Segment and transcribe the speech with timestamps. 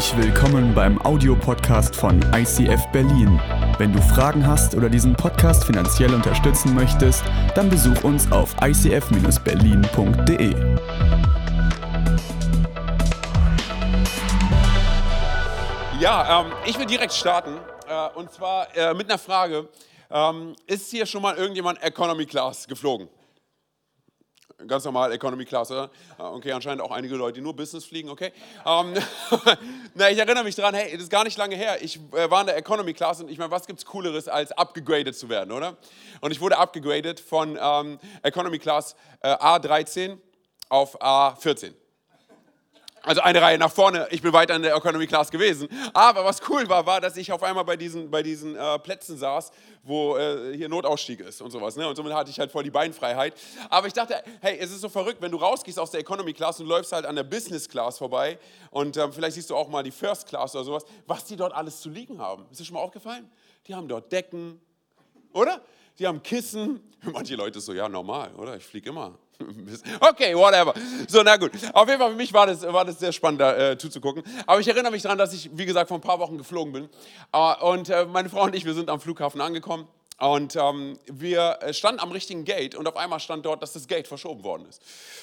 [0.00, 3.38] Herzlich willkommen beim Audiopodcast von ICF Berlin.
[3.76, 7.22] Wenn du Fragen hast oder diesen Podcast finanziell unterstützen möchtest,
[7.54, 10.54] dann besuch uns auf icf-berlin.de.
[16.00, 19.68] Ja, ähm, ich will direkt starten äh, und zwar äh, mit einer Frage.
[20.10, 23.06] Ähm, ist hier schon mal irgendjemand Economy Class geflogen?
[24.66, 25.90] Ganz normal Economy Class, oder?
[26.18, 28.32] Ah, Okay, anscheinend auch einige Leute, die nur Business fliegen, okay?
[28.66, 28.94] Ähm,
[29.94, 31.82] na, ich erinnere mich dran, hey, das ist gar nicht lange her.
[31.82, 35.16] Ich äh, war in der Economy Class und ich meine, was gibt's Cooleres, als abgegradet
[35.16, 35.76] zu werden, oder?
[36.20, 40.18] Und ich wurde abgegradet von ähm, Economy Class äh, A13
[40.68, 41.74] auf A14.
[43.02, 44.06] Also eine Reihe nach vorne.
[44.10, 45.68] Ich bin weiter in der Economy Class gewesen.
[45.94, 49.16] Aber was cool war, war, dass ich auf einmal bei diesen, bei diesen äh, Plätzen
[49.16, 49.50] saß,
[49.82, 51.76] wo äh, hier Notausstieg ist und sowas.
[51.76, 51.88] Ne?
[51.88, 53.34] Und somit hatte ich halt voll die Beinfreiheit.
[53.70, 56.60] Aber ich dachte, hey, es ist so verrückt, wenn du rausgehst aus der Economy Class
[56.60, 58.38] und läufst halt an der Business Class vorbei
[58.70, 61.54] und ähm, vielleicht siehst du auch mal die First Class oder sowas, was die dort
[61.54, 62.46] alles zu liegen haben.
[62.50, 63.30] Ist dir schon mal aufgefallen?
[63.66, 64.60] Die haben dort Decken,
[65.32, 65.62] oder?
[65.98, 66.80] Die haben Kissen.
[67.02, 68.56] Manche Leute so, ja, normal, oder?
[68.56, 69.18] Ich fliege immer.
[70.00, 70.74] Okay, whatever.
[71.08, 71.52] So, na gut.
[71.72, 74.22] Auf jeden Fall für mich war das, war das sehr spannend, da äh, zuzugucken.
[74.46, 76.88] Aber ich erinnere mich daran, dass ich, wie gesagt, vor ein paar Wochen geflogen bin.
[77.32, 79.86] Äh, und äh, meine Frau und ich, wir sind am Flughafen angekommen.
[80.20, 84.06] Und ähm, wir standen am richtigen Gate und auf einmal stand dort, dass das Gate
[84.06, 84.82] verschoben worden ist.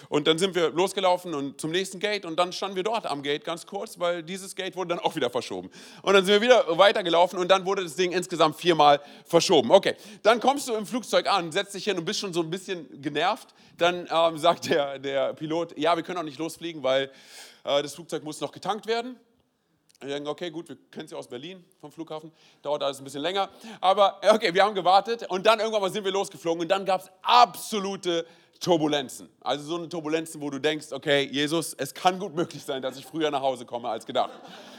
[0.10, 3.22] Und dann sind wir losgelaufen und zum nächsten Gate und dann standen wir dort am
[3.22, 5.70] Gate ganz kurz, weil dieses Gate wurde dann auch wieder verschoben.
[6.02, 9.70] Und dann sind wir wieder weitergelaufen und dann wurde das Ding insgesamt viermal verschoben.
[9.70, 12.50] Okay, dann kommst du im Flugzeug an, setzt dich hin und bist schon so ein
[12.50, 13.50] bisschen genervt.
[13.78, 17.12] Dann ähm, sagt der, der Pilot, ja, wir können auch nicht losfliegen, weil
[17.64, 19.16] äh, das Flugzeug muss noch getankt werden.
[20.00, 22.32] Ich denke, okay, gut, wir kennen sie aus Berlin vom Flughafen,
[22.62, 23.50] dauert alles ein bisschen länger.
[23.82, 27.02] Aber okay, wir haben gewartet und dann irgendwann mal sind wir losgeflogen und dann gab
[27.02, 28.28] es absolute
[28.60, 29.28] Turbulenzen.
[29.42, 32.98] Also so eine Turbulenzen, wo du denkst, okay, Jesus, es kann gut möglich sein, dass
[32.98, 34.32] ich früher nach Hause komme als gedacht.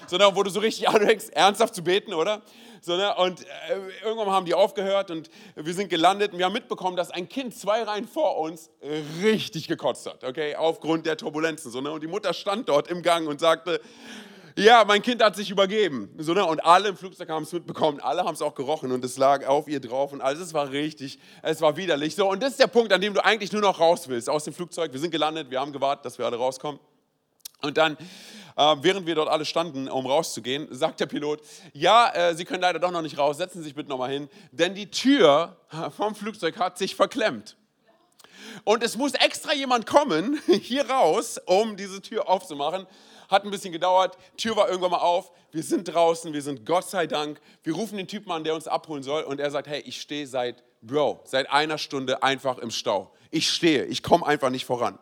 [0.06, 2.42] Sondern wo du so richtig anfängst, ernsthaft zu beten, oder?
[2.80, 3.12] So, ne?
[3.16, 7.10] Und äh, irgendwann haben die aufgehört und wir sind gelandet und wir haben mitbekommen, dass
[7.10, 8.70] ein Kind zwei Reihen vor uns
[9.22, 11.72] richtig gekotzt hat, okay, aufgrund der Turbulenzen.
[11.72, 11.90] So, ne?
[11.90, 13.80] Und die Mutter stand dort im Gang und sagte,
[14.58, 16.12] ja, mein Kind hat sich übergeben.
[16.18, 16.44] So, ne?
[16.44, 19.46] Und alle im Flugzeug haben es mitbekommen, alle haben es auch gerochen und es lag
[19.46, 20.40] auf ihr drauf und alles.
[20.40, 22.16] Es war richtig, es war widerlich.
[22.16, 24.42] So, und das ist der Punkt, an dem du eigentlich nur noch raus willst aus
[24.42, 24.92] dem Flugzeug.
[24.92, 26.80] Wir sind gelandet, wir haben gewartet, dass wir alle rauskommen.
[27.62, 27.96] Und dann,
[28.56, 31.40] äh, während wir dort alle standen, um rauszugehen, sagt der Pilot,
[31.72, 34.28] ja, äh, Sie können leider doch noch nicht raus, setzen Sie sich bitte nochmal hin,
[34.50, 35.56] denn die Tür
[35.96, 37.56] vom Flugzeug hat sich verklemmt.
[38.64, 42.88] Und es muss extra jemand kommen, hier raus, um diese Tür aufzumachen.
[43.28, 46.88] Hat ein bisschen gedauert, Tür war irgendwann mal auf, wir sind draußen, wir sind Gott
[46.88, 49.80] sei Dank, wir rufen den Typen an, der uns abholen soll und er sagt, hey,
[49.80, 53.12] ich stehe seit, Bro, seit einer Stunde einfach im Stau.
[53.30, 54.98] Ich stehe, ich komme einfach nicht voran.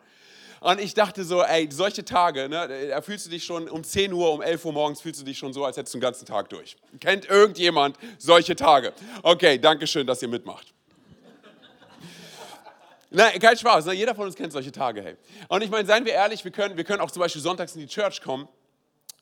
[0.61, 4.13] Und ich dachte so, ey, solche Tage, ne, da fühlst du dich schon um 10
[4.13, 6.27] Uhr, um 11 Uhr morgens, fühlst du dich schon so, als hättest du den ganzen
[6.27, 6.77] Tag durch.
[6.99, 8.93] Kennt irgendjemand solche Tage?
[9.23, 10.76] Okay, danke schön, dass ihr mitmacht.
[13.17, 13.87] Nein, kein Spaß.
[13.95, 15.17] Jeder von uns kennt solche Tage, hey.
[15.49, 17.81] Und ich meine, seien wir ehrlich, wir können, wir können auch zum Beispiel sonntags in
[17.81, 18.47] die Church kommen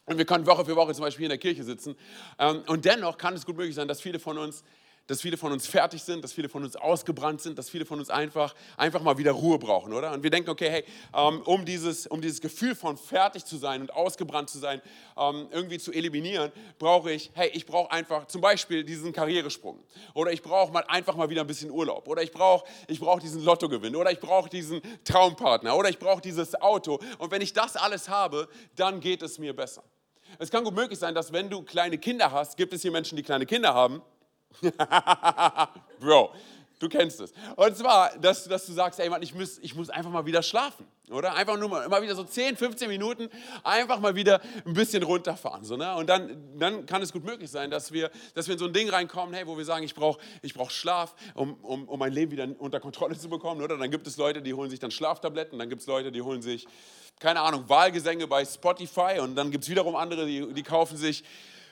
[0.06, 1.94] und wir können Woche für Woche zum Beispiel hier in der Kirche sitzen.
[2.41, 4.65] Ähm, und dennoch kann es gut möglich sein, dass viele von uns
[5.07, 7.99] dass viele von uns fertig sind, dass viele von uns ausgebrannt sind, dass viele von
[7.99, 10.13] uns einfach, einfach mal wieder Ruhe brauchen, oder?
[10.13, 10.85] Und wir denken, okay, hey,
[11.15, 14.81] ähm, um dieses, um dieses Gefühl von fertig zu sein und ausgebrannt zu sein,
[15.17, 19.79] ähm, irgendwie zu eliminieren, brauche ich, hey, ich brauche einfach zum Beispiel diesen Karrieresprung.
[20.15, 22.09] Oder ich brauche mal einfach mal wieder ein bisschen Urlaub.
[22.09, 23.97] Oder ich brauche ich brauch diesen Lottogewinn.
[23.97, 25.77] Oder ich brauche diesen Traumpartner.
[25.77, 26.99] Oder ich brauche dieses Auto.
[27.19, 29.83] Und wenn ich das alles habe, dann geht es mir besser.
[30.39, 33.17] Es kann gut möglich sein, dass wenn du kleine Kinder hast, gibt es hier Menschen,
[33.17, 34.03] die kleine Kinder haben,
[36.01, 36.33] Bro,
[36.79, 37.33] du kennst es.
[37.57, 40.43] Und zwar, dass, dass du sagst, ey Mann, ich muss, ich muss einfach mal wieder
[40.43, 40.87] schlafen.
[41.11, 41.35] Oder?
[41.35, 43.29] Einfach nur mal, immer wieder so 10, 15 Minuten,
[43.63, 45.63] einfach mal wieder ein bisschen runterfahren.
[45.63, 45.95] So, ne?
[45.97, 48.73] Und dann, dann kann es gut möglich sein, dass wir, dass wir in so ein
[48.73, 52.13] Ding reinkommen, hey, wo wir sagen, ich brauche ich brauch Schlaf, um, um, um mein
[52.13, 53.61] Leben wieder unter Kontrolle zu bekommen.
[53.61, 53.77] Oder?
[53.77, 56.41] Dann gibt es Leute, die holen sich dann Schlaftabletten, dann gibt es Leute, die holen
[56.41, 56.67] sich,
[57.19, 61.23] keine Ahnung, Wahlgesänge bei Spotify und dann gibt es wiederum andere, die, die kaufen sich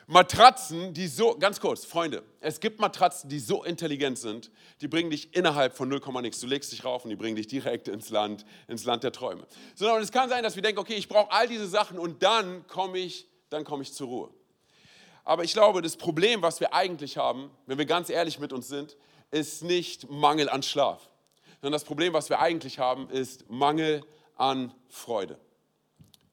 [0.07, 4.51] Matratzen, die so, ganz kurz, Freunde, es gibt Matratzen, die so intelligent sind,
[4.81, 6.41] die bringen dich innerhalb von 0, nix.
[6.41, 9.47] Du legst dich rauf und die bringen dich direkt ins Land, ins Land der Träume.
[9.75, 12.67] Sondern es kann sein, dass wir denken, okay, ich brauche all diese Sachen und dann
[12.67, 14.31] komme ich, dann komme ich zur Ruhe.
[15.25, 18.67] Aber ich glaube, das Problem, was wir eigentlich haben, wenn wir ganz ehrlich mit uns
[18.67, 18.97] sind,
[19.31, 21.09] ist nicht Mangel an Schlaf,
[21.61, 24.05] sondern das Problem, was wir eigentlich haben, ist Mangel
[24.37, 25.39] an Freude.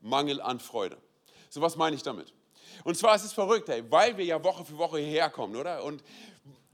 [0.01, 0.98] Mangel an Freude.
[1.50, 2.33] So was meine ich damit?
[2.84, 5.84] Und zwar ist es verrückt, ey, weil wir ja Woche für Woche hierher kommen, oder?
[5.84, 6.04] Und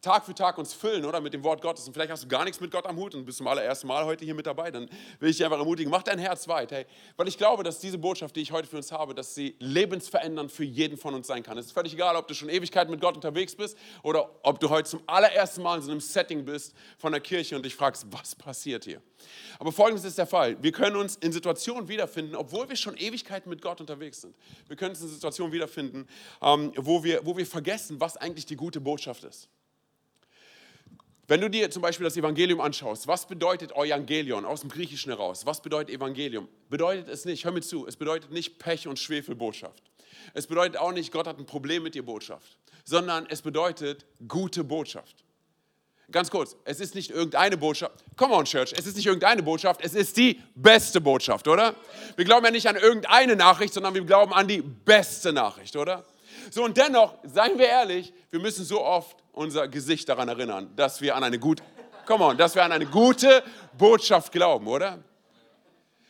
[0.06, 1.20] Tag für Tag uns füllen, oder?
[1.20, 1.88] Mit dem Wort Gottes.
[1.88, 4.06] Und vielleicht hast du gar nichts mit Gott am Hut und bist zum allerersten Mal
[4.06, 4.70] heute hier mit dabei.
[4.70, 4.88] Dann
[5.20, 6.86] will ich dich einfach ermutigen, mach dein Herz weit, hey.
[7.18, 10.52] Weil ich glaube, dass diese Botschaft, die ich heute für uns habe, dass sie lebensverändernd
[10.52, 11.58] für jeden von uns sein kann.
[11.58, 14.70] Es ist völlig egal, ob du schon Ewigkeit mit Gott unterwegs bist oder ob du
[14.70, 18.06] heute zum allerersten Mal in so einem Setting bist von der Kirche und dich fragst,
[18.12, 19.02] was passiert hier?
[19.58, 20.62] Aber folgendes ist der Fall.
[20.62, 24.36] Wir können uns in Situationen wiederfinden, obwohl wir schon Ewigkeiten mit Gott unterwegs sind.
[24.68, 26.08] Wir können uns in Situationen wiederfinden,
[26.44, 29.50] ähm, wo, wir, wo wir vergessen, was eigentlich die gute Botschaft ist.
[31.28, 35.46] Wenn du dir zum Beispiel das Evangelium anschaust, was bedeutet Evangelion aus dem Griechischen heraus?
[35.46, 36.48] Was bedeutet Evangelium?
[36.70, 39.82] Bedeutet es nicht, hör mir zu, es bedeutet nicht Pech und Schwefelbotschaft.
[40.36, 44.64] Es bedeutet auch nicht, Gott hat ein Problem mit dir Botschaft, sondern es bedeutet gute
[44.64, 45.24] Botschaft.
[46.12, 48.04] Ganz kurz, es ist nicht irgendeine Botschaft.
[48.16, 51.74] Come on, Church, es ist nicht irgendeine Botschaft, es ist die beste Botschaft, oder?
[52.16, 56.06] Wir glauben ja nicht an irgendeine Nachricht, sondern wir glauben an die beste Nachricht, oder?
[56.52, 61.02] So, und dennoch, seien wir ehrlich, wir müssen so oft unser Gesicht daran erinnern, dass
[61.02, 61.64] wir an eine gute,
[62.06, 63.44] come on, dass wir an eine gute
[63.78, 65.04] Botschaft glauben, oder?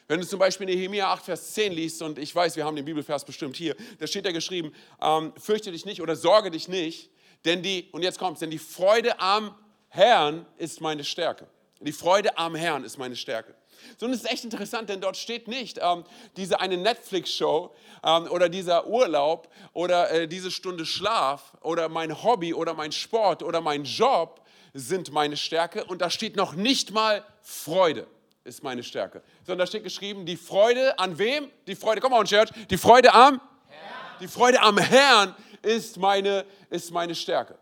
[0.08, 2.86] Wenn du zum Beispiel Nehemiah 8, Vers 10 liest, und ich weiß, wir haben den
[2.86, 4.72] Bibelvers bestimmt hier, da steht ja geschrieben,
[5.02, 7.10] ähm, fürchte dich nicht oder sorge dich nicht,
[7.44, 9.56] denn die, und jetzt kommt's, denn die Freude am
[9.90, 11.48] Herrn ist meine Stärke.
[11.80, 13.56] Die Freude am Herrn ist meine Stärke.
[13.98, 16.04] So, und es ist echt interessant, denn dort steht nicht ähm,
[16.38, 17.74] diese eine Netflix-Show
[18.04, 23.44] ähm, oder dieser Urlaub oder äh, diese Stunde Schlaf oder mein Hobby oder mein Sport
[23.44, 24.42] oder mein Job
[24.74, 28.08] sind meine Stärke und da steht noch nicht mal Freude
[28.46, 31.50] ist meine Stärke, sondern da steht geschrieben, die Freude an wem?
[31.66, 34.20] Die Freude, komm on Church, die Freude am Herrn.
[34.20, 37.58] Die Freude am Herrn ist meine, ist meine Stärke.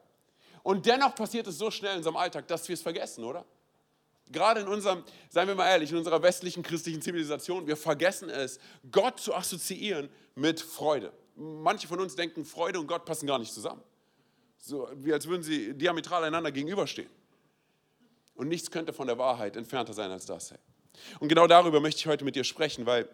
[0.61, 3.45] Und dennoch passiert es so schnell in unserem Alltag, dass wir es vergessen, oder?
[4.33, 8.59] Gerade in unserem, seien wir mal ehrlich, in unserer westlichen christlichen Zivilisation, wir vergessen es,
[8.91, 11.13] Gott zu assoziieren mit Freude.
[11.35, 13.81] Manche von uns denken, Freude und Gott passen gar nicht zusammen.
[14.57, 17.09] So wie als würden sie diametral einander gegenüberstehen.
[18.35, 20.53] Und nichts könnte von der Wahrheit entfernter sein als das.
[21.19, 23.07] Und genau darüber möchte ich heute mit dir sprechen, weil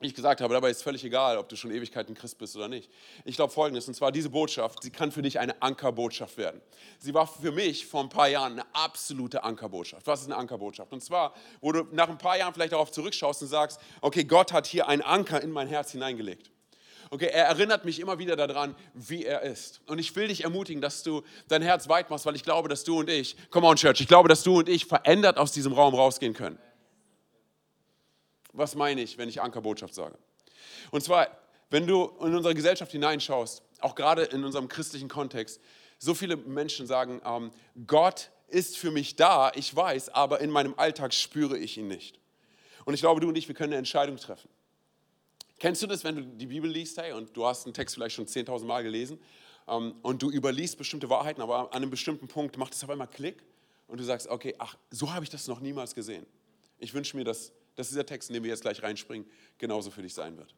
[0.00, 2.90] ich gesagt habe, dabei ist völlig egal, ob du schon Ewigkeiten Christ bist oder nicht.
[3.24, 6.60] Ich glaube Folgendes, und zwar diese Botschaft, sie kann für dich eine Ankerbotschaft werden.
[6.98, 10.06] Sie war für mich vor ein paar Jahren eine absolute Ankerbotschaft.
[10.06, 10.92] Was ist eine Ankerbotschaft?
[10.92, 14.52] Und zwar, wo du nach ein paar Jahren vielleicht darauf zurückschaust und sagst, okay, Gott
[14.52, 16.50] hat hier einen Anker in mein Herz hineingelegt.
[17.10, 19.80] Okay, er erinnert mich immer wieder daran, wie er ist.
[19.86, 22.82] Und ich will dich ermutigen, dass du dein Herz weit machst, weil ich glaube, dass
[22.82, 25.72] du und ich, come on Church, ich glaube, dass du und ich verändert aus diesem
[25.72, 26.58] Raum rausgehen können.
[28.54, 30.16] Was meine ich, wenn ich Ankerbotschaft sage?
[30.90, 31.28] Und zwar,
[31.70, 35.60] wenn du in unsere Gesellschaft hineinschaust, auch gerade in unserem christlichen Kontext,
[35.98, 37.50] so viele Menschen sagen, ähm,
[37.86, 42.20] Gott ist für mich da, ich weiß, aber in meinem Alltag spüre ich ihn nicht.
[42.84, 44.48] Und ich glaube, du und ich, wir können eine Entscheidung treffen.
[45.58, 48.14] Kennst du das, wenn du die Bibel liest, hey, und du hast einen Text vielleicht
[48.14, 49.18] schon 10.000 Mal gelesen
[49.66, 53.08] ähm, und du überliest bestimmte Wahrheiten, aber an einem bestimmten Punkt macht es auf einmal
[53.08, 53.42] Klick
[53.88, 56.26] und du sagst, okay, ach, so habe ich das noch niemals gesehen.
[56.78, 59.28] Ich wünsche mir, dass dass dieser Text, in den wir jetzt gleich reinspringen,
[59.58, 60.54] genauso für dich sein wird.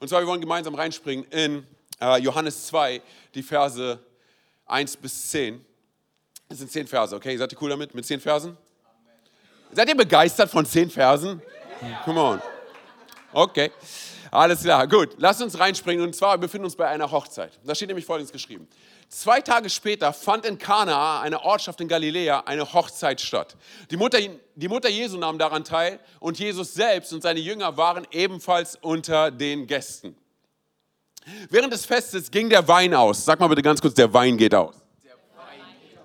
[0.00, 1.66] Und zwar, wir wollen gemeinsam reinspringen in
[2.00, 3.02] äh, Johannes 2,
[3.34, 3.98] die Verse
[4.66, 5.64] 1 bis 10.
[6.48, 7.36] Das sind zehn Verse, okay?
[7.36, 7.94] Seid ihr cool damit?
[7.94, 8.50] Mit zehn Versen?
[8.50, 9.12] Amen.
[9.72, 11.40] Seid ihr begeistert von zehn Versen?
[11.80, 12.02] Ja.
[12.04, 12.42] Come on.
[13.32, 13.72] Okay.
[14.30, 15.10] Alles klar, gut.
[15.18, 16.04] Lasst uns reinspringen.
[16.04, 17.58] Und zwar, wir befinden uns bei einer Hochzeit.
[17.64, 18.68] Da steht nämlich Folgendes geschrieben.
[19.08, 23.56] Zwei Tage später fand in Kanaa, einer Ortschaft in Galiläa, eine Hochzeit statt.
[23.90, 24.18] Die Mutter,
[24.54, 29.30] die Mutter Jesu nahm daran teil und Jesus selbst und seine Jünger waren ebenfalls unter
[29.30, 30.16] den Gästen.
[31.48, 33.24] Während des Festes ging der Wein aus.
[33.24, 34.74] Sag mal bitte ganz kurz, der Wein geht aus.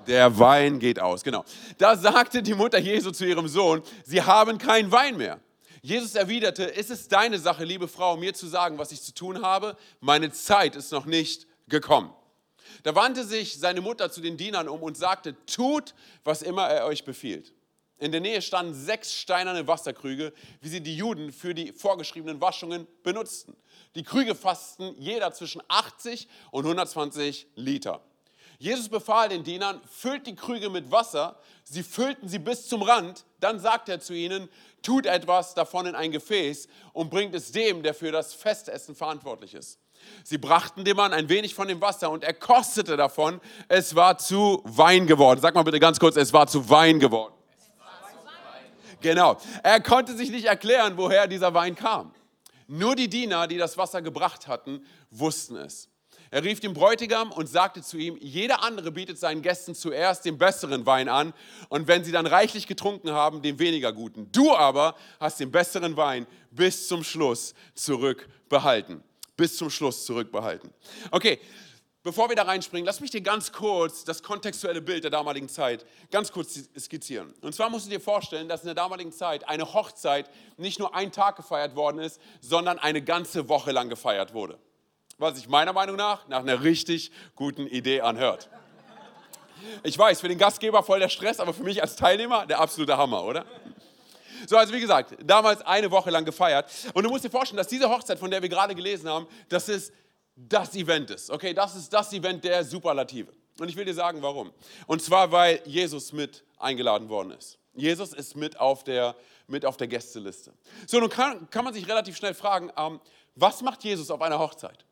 [0.07, 1.45] Der Wein geht aus, genau.
[1.77, 5.39] Da sagte die Mutter Jesu zu ihrem Sohn, sie haben keinen Wein mehr.
[5.81, 9.41] Jesus erwiderte, ist es deine Sache, liebe Frau, mir zu sagen, was ich zu tun
[9.41, 9.77] habe?
[9.99, 12.11] Meine Zeit ist noch nicht gekommen.
[12.83, 16.85] Da wandte sich seine Mutter zu den Dienern um und sagte, tut, was immer er
[16.85, 17.53] euch befiehlt.
[17.99, 22.87] In der Nähe standen sechs steinerne Wasserkrüge, wie sie die Juden für die vorgeschriebenen Waschungen
[23.03, 23.57] benutzten.
[23.95, 28.01] Die Krüge fassten jeder zwischen 80 und 120 Liter.
[28.57, 31.39] Jesus befahl den Dienern, füllt die Krüge mit Wasser.
[31.63, 33.25] Sie füllten sie bis zum Rand.
[33.39, 34.49] Dann sagte er zu ihnen,
[34.81, 39.53] tut etwas davon in ein Gefäß und bringt es dem, der für das Festessen verantwortlich
[39.53, 39.79] ist.
[40.23, 43.41] Sie brachten dem Mann ein wenig von dem Wasser und er kostete davon.
[43.67, 45.39] Es war zu Wein geworden.
[45.41, 47.33] Sag mal bitte ganz kurz, es war zu Wein geworden.
[49.01, 49.37] Genau.
[49.63, 52.13] Er konnte sich nicht erklären, woher dieser Wein kam.
[52.67, 55.89] Nur die Diener, die das Wasser gebracht hatten, wussten es.
[56.31, 60.37] Er rief den Bräutigam und sagte zu ihm, jeder andere bietet seinen Gästen zuerst den
[60.37, 61.33] besseren Wein an
[61.69, 64.31] und wenn sie dann reichlich getrunken haben, den weniger guten.
[64.31, 69.03] Du aber hast den besseren Wein bis zum Schluss zurückbehalten
[69.39, 70.69] bis zum Schluss zurückbehalten.
[71.11, 71.39] Okay,
[72.03, 75.85] bevor wir da reinspringen, lass mich dir ganz kurz das kontextuelle Bild der damaligen Zeit
[76.11, 77.33] ganz kurz skizzieren.
[77.39, 80.93] Und zwar musst du dir vorstellen, dass in der damaligen Zeit eine Hochzeit nicht nur
[80.93, 84.59] einen Tag gefeiert worden ist, sondern eine ganze Woche lang gefeiert wurde.
[85.17, 88.49] Was sich meiner Meinung nach nach einer richtig guten Idee anhört.
[89.83, 92.97] Ich weiß, für den Gastgeber voll der Stress, aber für mich als Teilnehmer der absolute
[92.97, 93.45] Hammer, oder?
[94.47, 96.69] So, also wie gesagt, damals eine Woche lang gefeiert.
[96.93, 99.69] Und du musst dir vorstellen, dass diese Hochzeit, von der wir gerade gelesen haben, das
[99.69, 99.93] ist
[100.35, 101.29] das Event ist.
[101.29, 103.31] Okay, das ist das Event der Superlative.
[103.59, 104.53] Und ich will dir sagen, warum.
[104.87, 107.57] Und zwar, weil Jesus mit eingeladen worden ist.
[107.73, 109.15] Jesus ist mit auf der,
[109.47, 110.53] mit auf der Gästeliste.
[110.87, 112.99] So, nun kann, kann man sich relativ schnell fragen, ähm,
[113.35, 114.85] was macht Jesus auf einer Hochzeit?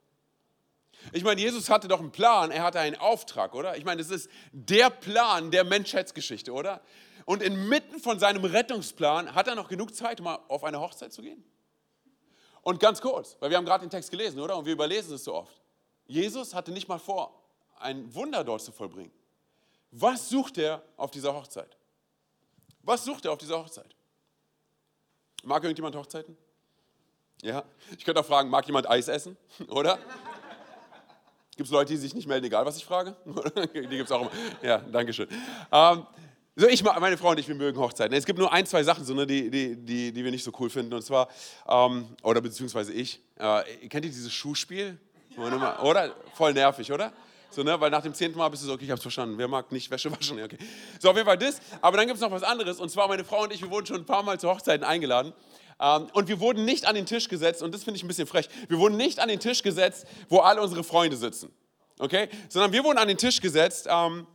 [1.14, 3.78] Ich meine, Jesus hatte doch einen Plan, er hatte einen Auftrag, oder?
[3.78, 6.82] Ich meine, das ist der Plan der Menschheitsgeschichte, oder?
[7.28, 11.22] Und inmitten von seinem Rettungsplan hat er noch genug Zeit, um auf eine Hochzeit zu
[11.22, 11.44] gehen?
[12.62, 14.56] Und ganz kurz, weil wir haben gerade den Text gelesen, oder?
[14.56, 15.62] Und wir überlesen es so oft.
[16.06, 17.38] Jesus hatte nicht mal vor,
[17.80, 19.12] ein Wunder dort zu vollbringen.
[19.92, 21.76] Was sucht er auf dieser Hochzeit?
[22.82, 23.94] Was sucht er auf dieser Hochzeit?
[25.44, 26.38] Mag irgendjemand Hochzeiten?
[27.42, 27.66] Ja?
[27.98, 29.36] Ich könnte auch fragen, mag jemand Eis essen?
[29.68, 30.00] Oder?
[31.58, 33.18] Gibt es Leute, die sich nicht melden, egal was ich frage?
[33.74, 34.32] die gibt es auch immer.
[34.62, 35.28] Ja, danke schön.
[35.74, 36.08] Ähm,
[36.60, 38.18] so, ich, meine Frau und ich, wir mögen Hochzeiten.
[38.18, 40.52] Es gibt nur ein, zwei Sachen, so, ne, die, die, die, die wir nicht so
[40.60, 40.92] cool finden.
[40.92, 41.30] Und zwar,
[41.70, 44.98] ähm, oder beziehungsweise ich, äh, kennt ihr dieses Schuhspiel?
[45.38, 45.80] Ja.
[45.82, 46.16] Oder?
[46.34, 47.14] Voll nervig, oder?
[47.52, 47.80] So, ne?
[47.80, 49.38] Weil nach dem zehnten Mal bist du so, okay, ich hab's verstanden.
[49.38, 50.42] Wer mag nicht Wäsche waschen?
[50.42, 50.58] Okay.
[51.00, 51.62] So, auf jeden Fall das.
[51.80, 52.80] Aber dann gibt es noch was anderes.
[52.80, 55.34] Und zwar, meine Frau und ich, wir wurden schon ein paar Mal zu Hochzeiten eingeladen.
[55.80, 58.26] Ähm, und wir wurden nicht an den Tisch gesetzt, und das finde ich ein bisschen
[58.26, 61.54] frech, wir wurden nicht an den Tisch gesetzt, wo alle unsere Freunde sitzen.
[62.00, 62.30] Okay?
[62.50, 63.88] Sondern wir wurden an den Tisch gesetzt.
[63.88, 64.26] Ähm,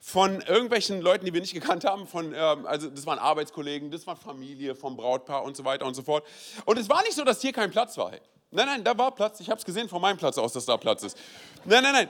[0.00, 4.06] von irgendwelchen Leuten, die wir nicht gekannt haben, von, ähm, also das waren Arbeitskollegen, das
[4.06, 6.26] war Familie vom Brautpaar und so weiter und so fort.
[6.64, 8.12] Und es war nicht so, dass hier kein Platz war.
[8.50, 9.40] Nein, nein, da war Platz.
[9.40, 11.18] Ich habe es gesehen von meinem Platz aus, dass da Platz ist.
[11.64, 12.08] Nein, nein, nein.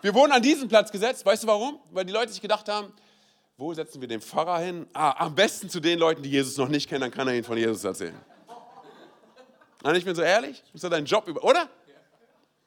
[0.00, 1.24] Wir wurden an diesen Platz gesetzt.
[1.26, 1.78] Weißt du warum?
[1.90, 2.92] Weil die Leute sich gedacht haben,
[3.56, 4.86] wo setzen wir den Pfarrer hin?
[4.92, 7.44] Ah, am besten zu den Leuten, die Jesus noch nicht kennen, dann kann er ihnen
[7.44, 8.18] von Jesus erzählen.
[9.82, 11.68] Und ich bin so ehrlich, ist das dein Job, oder?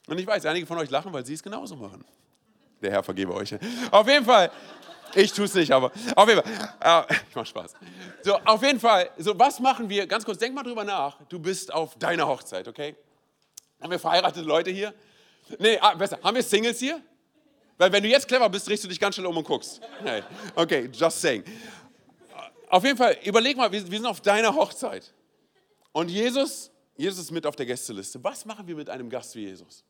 [0.07, 2.05] Und ich weiß, einige von euch lachen, weil sie es genauso machen.
[2.81, 3.55] Der Herr vergebe euch.
[3.91, 4.51] Auf jeden Fall.
[5.15, 7.05] Ich tue es nicht, aber auf jeden Fall.
[7.09, 7.73] Äh, ich mache Spaß.
[8.23, 9.09] So, auf jeden Fall.
[9.17, 10.05] So, was machen wir?
[10.05, 11.17] Ganz kurz, denk mal drüber nach.
[11.29, 12.95] Du bist auf deiner Hochzeit, okay?
[13.81, 14.93] Haben wir verheiratete Leute hier?
[15.59, 16.19] Nee, ah, besser.
[16.21, 17.01] Haben wir Singles hier?
[17.77, 19.81] Weil wenn du jetzt clever bist, drehst du dich ganz schnell um und guckst.
[20.03, 20.23] Nee.
[20.55, 21.43] Okay, just saying.
[22.69, 25.13] Auf jeden Fall, überleg mal, wir, sind auf deiner Hochzeit.
[25.93, 28.21] Und Jesus, Jesus ist mit auf der Gästeliste.
[28.23, 29.85] Was machen wir mit einem Gast wie Jesus?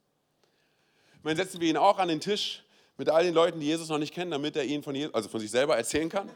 [1.23, 2.63] Meine, setzen wir ihn auch an den Tisch
[2.97, 5.29] mit all den Leuten, die Jesus noch nicht kennen, damit er ihnen von, Jesus, also
[5.29, 6.29] von sich selber erzählen kann?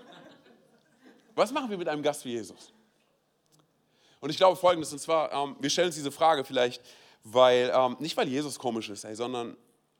[1.35, 2.71] Was machen wir mit einem Gast wie Jesus?
[4.19, 6.81] Und ich glaube folgendes, und zwar, ähm, wir stellen uns diese Frage vielleicht,
[7.23, 9.57] weil, ähm, nicht weil Jesus komisch ist, ey, sondern,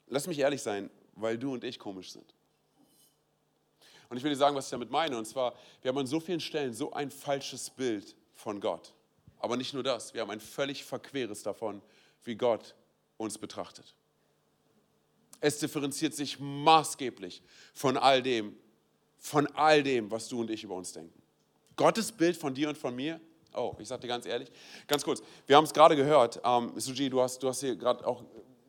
[0.08, 2.34] lass mich ehrlich sein, weil du und ich komisch sind.
[4.10, 5.18] Und ich will dir sagen, was ich damit meine.
[5.18, 8.94] Und zwar, wir haben an so vielen Stellen so ein falsches Bild von Gott.
[9.40, 11.82] Aber nicht nur das, wir haben ein völlig verqueres davon,
[12.24, 12.76] wie Gott
[13.18, 13.96] uns betrachtet.
[15.42, 17.42] Es differenziert sich maßgeblich
[17.74, 18.56] von all dem,
[19.18, 21.20] von all dem, was du und ich über uns denken.
[21.76, 23.20] Gottes Bild von dir und von mir,
[23.56, 24.52] oh, ich sage dir ganz ehrlich,
[24.88, 28.06] ganz kurz, wir haben es gerade gehört, ähm, Suji, du hast, du hast hier gerade
[28.06, 28.24] auch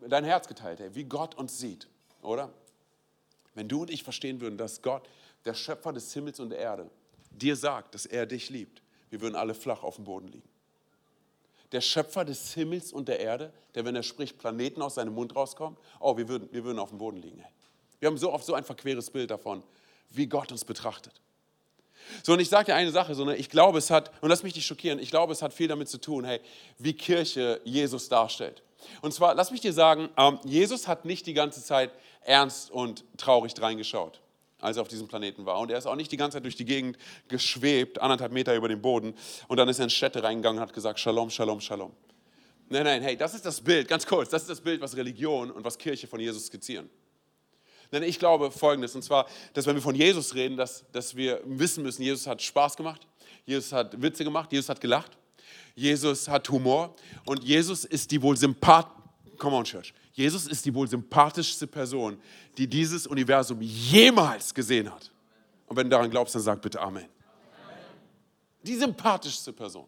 [0.08, 1.88] dein Herz geteilt, ey, wie Gott uns sieht,
[2.22, 2.52] oder?
[3.54, 5.06] Wenn du und ich verstehen würden, dass Gott,
[5.44, 6.90] der Schöpfer des Himmels und der Erde,
[7.30, 10.51] dir sagt, dass er dich liebt, wir würden alle flach auf dem Boden liegen
[11.72, 15.34] der Schöpfer des Himmels und der Erde, der, wenn er spricht, Planeten aus seinem Mund
[15.34, 17.44] rauskommt, oh, wir würden, wir würden auf dem Boden liegen.
[17.98, 19.62] Wir haben so oft so ein verqueres Bild davon,
[20.10, 21.14] wie Gott uns betrachtet.
[22.22, 24.42] So, und ich sage dir eine Sache, so, ne, ich glaube, es hat, und lass
[24.42, 26.40] mich nicht schockieren, ich glaube, es hat viel damit zu tun, hey,
[26.78, 28.62] wie Kirche Jesus darstellt.
[29.00, 33.04] Und zwar, lass mich dir sagen, ähm, Jesus hat nicht die ganze Zeit ernst und
[33.16, 34.21] traurig reingeschaut
[34.62, 35.58] als er auf diesem Planeten war.
[35.58, 36.96] Und er ist auch nicht die ganze Zeit durch die Gegend
[37.28, 39.14] geschwebt, anderthalb Meter über dem Boden.
[39.48, 41.92] Und dann ist er in Städte reingegangen und hat gesagt, Shalom, Shalom, Shalom.
[42.68, 45.50] Nein, nein, hey, das ist das Bild, ganz kurz, das ist das Bild, was Religion
[45.50, 46.88] und was Kirche von Jesus skizzieren.
[47.90, 51.42] Denn ich glaube Folgendes, und zwar, dass wenn wir von Jesus reden, dass, dass wir
[51.44, 53.06] wissen müssen, Jesus hat Spaß gemacht,
[53.44, 55.18] Jesus hat Witze gemacht, Jesus hat gelacht,
[55.74, 56.94] Jesus hat Humor
[57.26, 58.88] und Jesus ist die wohl sympath
[59.42, 59.92] Come on, Church.
[60.12, 62.20] Jesus ist die wohl sympathischste Person,
[62.58, 65.10] die dieses Universum jemals gesehen hat.
[65.66, 67.08] Und wenn du daran glaubst, dann sag bitte Amen.
[68.62, 69.86] Die sympathischste Person.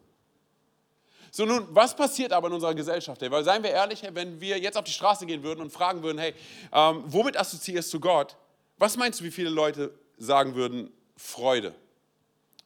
[1.31, 3.21] So nun, was passiert aber in unserer Gesellschaft?
[3.21, 3.31] Hey?
[3.31, 6.19] Weil seien wir ehrlich, wenn wir jetzt auf die Straße gehen würden und fragen würden,
[6.19, 6.33] hey,
[6.73, 8.37] ähm, womit assoziierst du Gott?
[8.79, 11.75] Was meinst du, wie viele Leute sagen würden, Freude,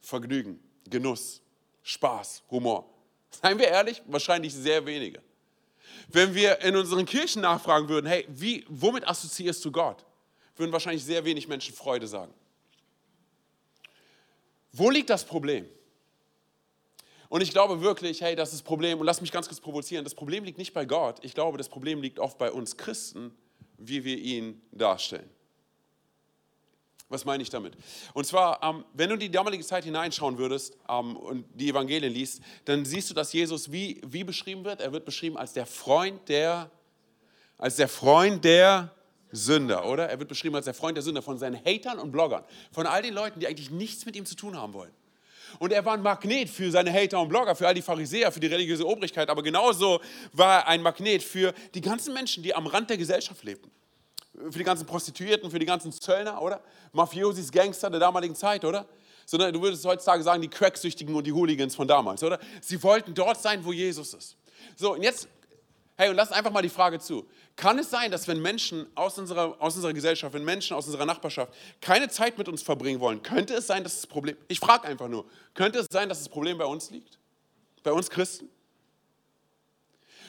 [0.01, 1.41] Vergnügen, Genuss,
[1.83, 2.85] Spaß, Humor?
[3.31, 5.23] Seien wir ehrlich, wahrscheinlich sehr wenige.
[6.09, 10.05] Wenn wir in unseren Kirchen nachfragen würden, hey, wie, womit assoziierst du Gott?
[10.57, 12.33] Würden wahrscheinlich sehr wenig Menschen Freude sagen.
[14.73, 15.67] Wo liegt das Problem?
[17.29, 20.03] Und ich glaube wirklich, hey, das ist das Problem, und lass mich ganz kurz provozieren,
[20.03, 23.37] das Problem liegt nicht bei Gott, ich glaube, das Problem liegt oft bei uns Christen,
[23.77, 25.29] wie wir ihn darstellen.
[27.11, 27.73] Was meine ich damit?
[28.13, 32.13] Und zwar, ähm, wenn du in die damalige Zeit hineinschauen würdest ähm, und die Evangelien
[32.13, 34.83] liest, dann siehst du, dass Jesus wie, wie beschrieben wird.
[34.83, 36.71] Er wird beschrieben als der Freund der,
[37.57, 38.95] als der Freund der
[39.33, 40.09] Sünder, oder?
[40.09, 43.01] Er wird beschrieben als der Freund der Sünder von seinen Hatern und Bloggern, von all
[43.01, 44.93] den Leuten, die eigentlich nichts mit ihm zu tun haben wollen.
[45.59, 48.41] Und er war ein Magnet für seine Hater und Blogger, für all die Pharisäer, für
[48.41, 50.03] die religiöse Obrigkeit, aber genauso
[50.35, 53.71] war er ein Magnet für die ganzen Menschen, die am Rand der Gesellschaft lebten
[54.51, 56.61] für die ganzen Prostituierten, für die ganzen Zöllner, oder?
[56.93, 58.87] Mafiosis, Gangster der damaligen Zeit, oder?
[59.27, 62.39] Sondern du würdest heutzutage sagen, die Cracksüchtigen und die Hooligans von damals, oder?
[62.61, 64.37] Sie wollten dort sein, wo Jesus ist.
[64.77, 65.29] So, und jetzt,
[65.97, 67.27] hey, und lass einfach mal die Frage zu.
[67.57, 71.07] Kann es sein, dass wenn Menschen aus unserer, aus unserer Gesellschaft, wenn Menschen aus unserer
[71.07, 74.87] Nachbarschaft keine Zeit mit uns verbringen wollen, könnte es sein, dass das Problem, ich frage
[74.87, 77.19] einfach nur, könnte es sein, dass das Problem bei uns liegt?
[77.83, 78.49] Bei uns Christen?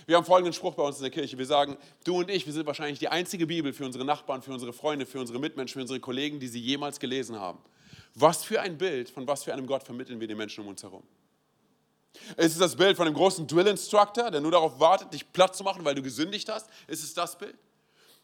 [0.09, 1.37] Wir haben folgenden Spruch bei uns in der Kirche.
[1.37, 4.51] Wir sagen, du und ich, wir sind wahrscheinlich die einzige Bibel für unsere Nachbarn, für
[4.51, 7.59] unsere Freunde, für unsere Mitmenschen, für unsere Kollegen, die sie jemals gelesen haben.
[8.15, 10.81] Was für ein Bild von was für einem Gott vermitteln wir den Menschen um uns
[10.81, 11.03] herum?
[12.37, 15.63] Ist es das Bild von einem großen Drill-Instructor, der nur darauf wartet, dich platt zu
[15.63, 16.71] machen, weil du gesündigt hast?
[16.87, 17.55] Ist es das Bild?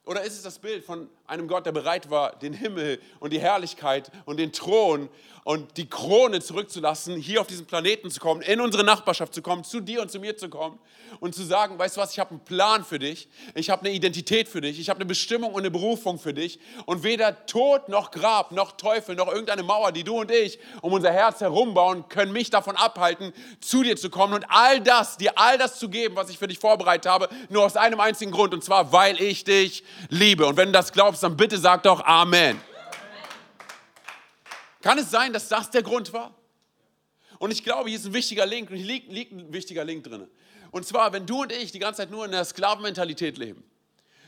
[0.05, 3.39] Oder ist es das Bild von einem Gott, der bereit war, den Himmel und die
[3.39, 5.09] Herrlichkeit und den Thron
[5.43, 9.63] und die Krone zurückzulassen, hier auf diesen Planeten zu kommen, in unsere Nachbarschaft zu kommen,
[9.63, 10.79] zu dir und zu mir zu kommen
[11.19, 13.93] und zu sagen, weißt du was, ich habe einen Plan für dich, ich habe eine
[13.93, 17.89] Identität für dich, ich habe eine Bestimmung und eine Berufung für dich und weder Tod
[17.89, 22.09] noch Grab noch Teufel noch irgendeine Mauer, die du und ich um unser Herz herumbauen,
[22.09, 25.89] können mich davon abhalten, zu dir zu kommen und all das, dir all das zu
[25.89, 29.21] geben, was ich für dich vorbereitet habe, nur aus einem einzigen Grund und zwar, weil
[29.21, 30.45] ich dich liebe.
[30.45, 32.59] Und wenn du das glaubst, dann bitte sag doch Amen.
[34.81, 36.35] Kann es sein, dass das der Grund war?
[37.39, 40.03] Und ich glaube, hier ist ein wichtiger Link und hier liegt, liegt ein wichtiger Link
[40.03, 40.27] drin.
[40.71, 43.63] Und zwar, wenn du und ich die ganze Zeit nur in der Sklavenmentalität leben,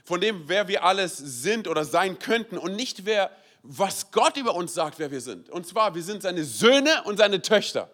[0.03, 3.29] von dem, wer wir alles sind oder sein könnten und nicht wer,
[3.63, 5.49] was Gott über uns sagt, wer wir sind.
[5.49, 7.89] Und zwar, wir sind seine Söhne und seine Töchter.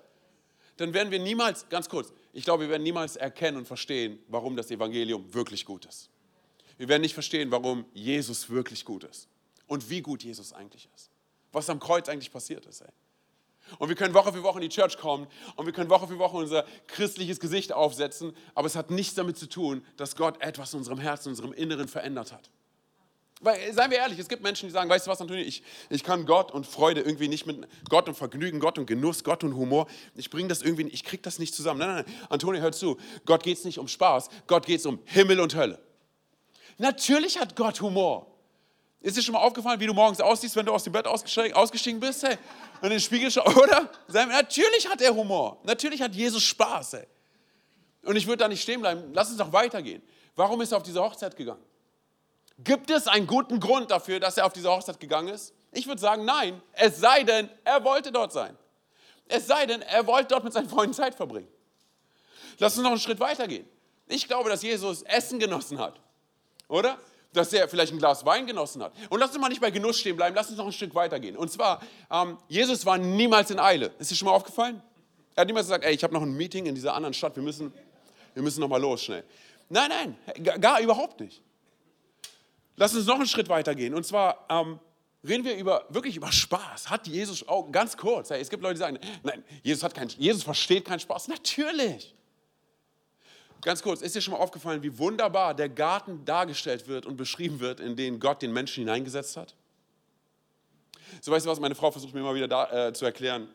[0.77, 4.55] Dann werden wir niemals, ganz kurz, ich glaube, wir werden niemals erkennen und verstehen, warum
[4.55, 6.09] das Evangelium wirklich gut ist.
[6.77, 9.27] Wir werden nicht verstehen, warum Jesus wirklich gut ist
[9.67, 11.13] und wie gut Jesus eigentlich ist
[11.53, 12.81] was am Kreuz eigentlich passiert ist.
[12.81, 12.89] Ey.
[13.79, 16.19] Und wir können Woche für Woche in die Church kommen und wir können Woche für
[16.19, 20.73] Woche unser christliches Gesicht aufsetzen, aber es hat nichts damit zu tun, dass Gott etwas
[20.73, 22.49] in unserem Herzen, in unserem Inneren verändert hat.
[23.39, 26.03] Weil, seien wir ehrlich, es gibt Menschen, die sagen, weißt du was, Antonio, ich, ich
[26.03, 29.55] kann Gott und Freude irgendwie nicht mit Gott und Vergnügen, Gott und Genuss, Gott und
[29.55, 31.79] Humor, ich bringe das irgendwie, ich kriege das nicht zusammen.
[31.79, 34.85] Nein, nein, nein, Antonio, hör zu, Gott geht es nicht um Spaß, Gott geht es
[34.85, 35.79] um Himmel und Hölle.
[36.77, 38.27] Natürlich hat Gott Humor.
[39.01, 41.99] Ist dir schon mal aufgefallen, wie du morgens aussiehst, wenn du aus dem Bett ausgestiegen
[41.99, 42.23] bist?
[42.23, 42.37] Hey?
[42.79, 43.89] Und in den Spiegel schaust, oder?
[44.07, 45.57] Natürlich hat er Humor.
[45.63, 46.93] Natürlich hat Jesus Spaß.
[46.93, 47.07] Hey.
[48.03, 49.11] Und ich würde da nicht stehen bleiben.
[49.13, 50.01] Lass uns doch weitergehen.
[50.35, 51.63] Warum ist er auf diese Hochzeit gegangen?
[52.59, 55.53] Gibt es einen guten Grund dafür, dass er auf diese Hochzeit gegangen ist?
[55.71, 56.61] Ich würde sagen, nein.
[56.71, 58.57] Es sei denn, er wollte dort sein.
[59.27, 61.47] Es sei denn, er wollte dort mit seinen Freunden Zeit verbringen.
[62.59, 63.67] Lass uns noch einen Schritt weitergehen.
[64.07, 65.99] Ich glaube, dass Jesus Essen genossen hat.
[66.67, 66.97] Oder?
[67.33, 68.93] dass er vielleicht ein Glas Wein genossen hat.
[69.09, 71.35] Und lass uns mal nicht bei Genuss stehen bleiben, lass uns noch ein Stück weitergehen.
[71.35, 73.91] Und zwar, ähm, Jesus war niemals in Eile.
[73.99, 74.81] Ist dir schon mal aufgefallen?
[75.35, 77.43] Er hat niemals gesagt, ey, ich habe noch ein Meeting in dieser anderen Stadt, wir
[77.43, 77.73] müssen,
[78.35, 79.23] wir müssen noch mal los schnell.
[79.69, 81.41] Nein, nein, gar, überhaupt nicht.
[82.75, 83.95] Lass uns noch einen Schritt weitergehen.
[83.95, 84.79] Und zwar ähm,
[85.27, 86.89] reden wir über, wirklich über Spaß.
[86.89, 90.09] Hat Jesus, auch ganz kurz, hey, es gibt Leute, die sagen, nein, Jesus, hat kein,
[90.09, 91.29] Jesus versteht keinen Spaß.
[91.29, 92.13] Natürlich.
[93.63, 97.59] Ganz kurz, ist dir schon mal aufgefallen, wie wunderbar der Garten dargestellt wird und beschrieben
[97.59, 99.55] wird, in den Gott den Menschen hineingesetzt hat?
[101.21, 103.47] So weißt du was, meine Frau versucht mir immer wieder da, äh, zu erklären,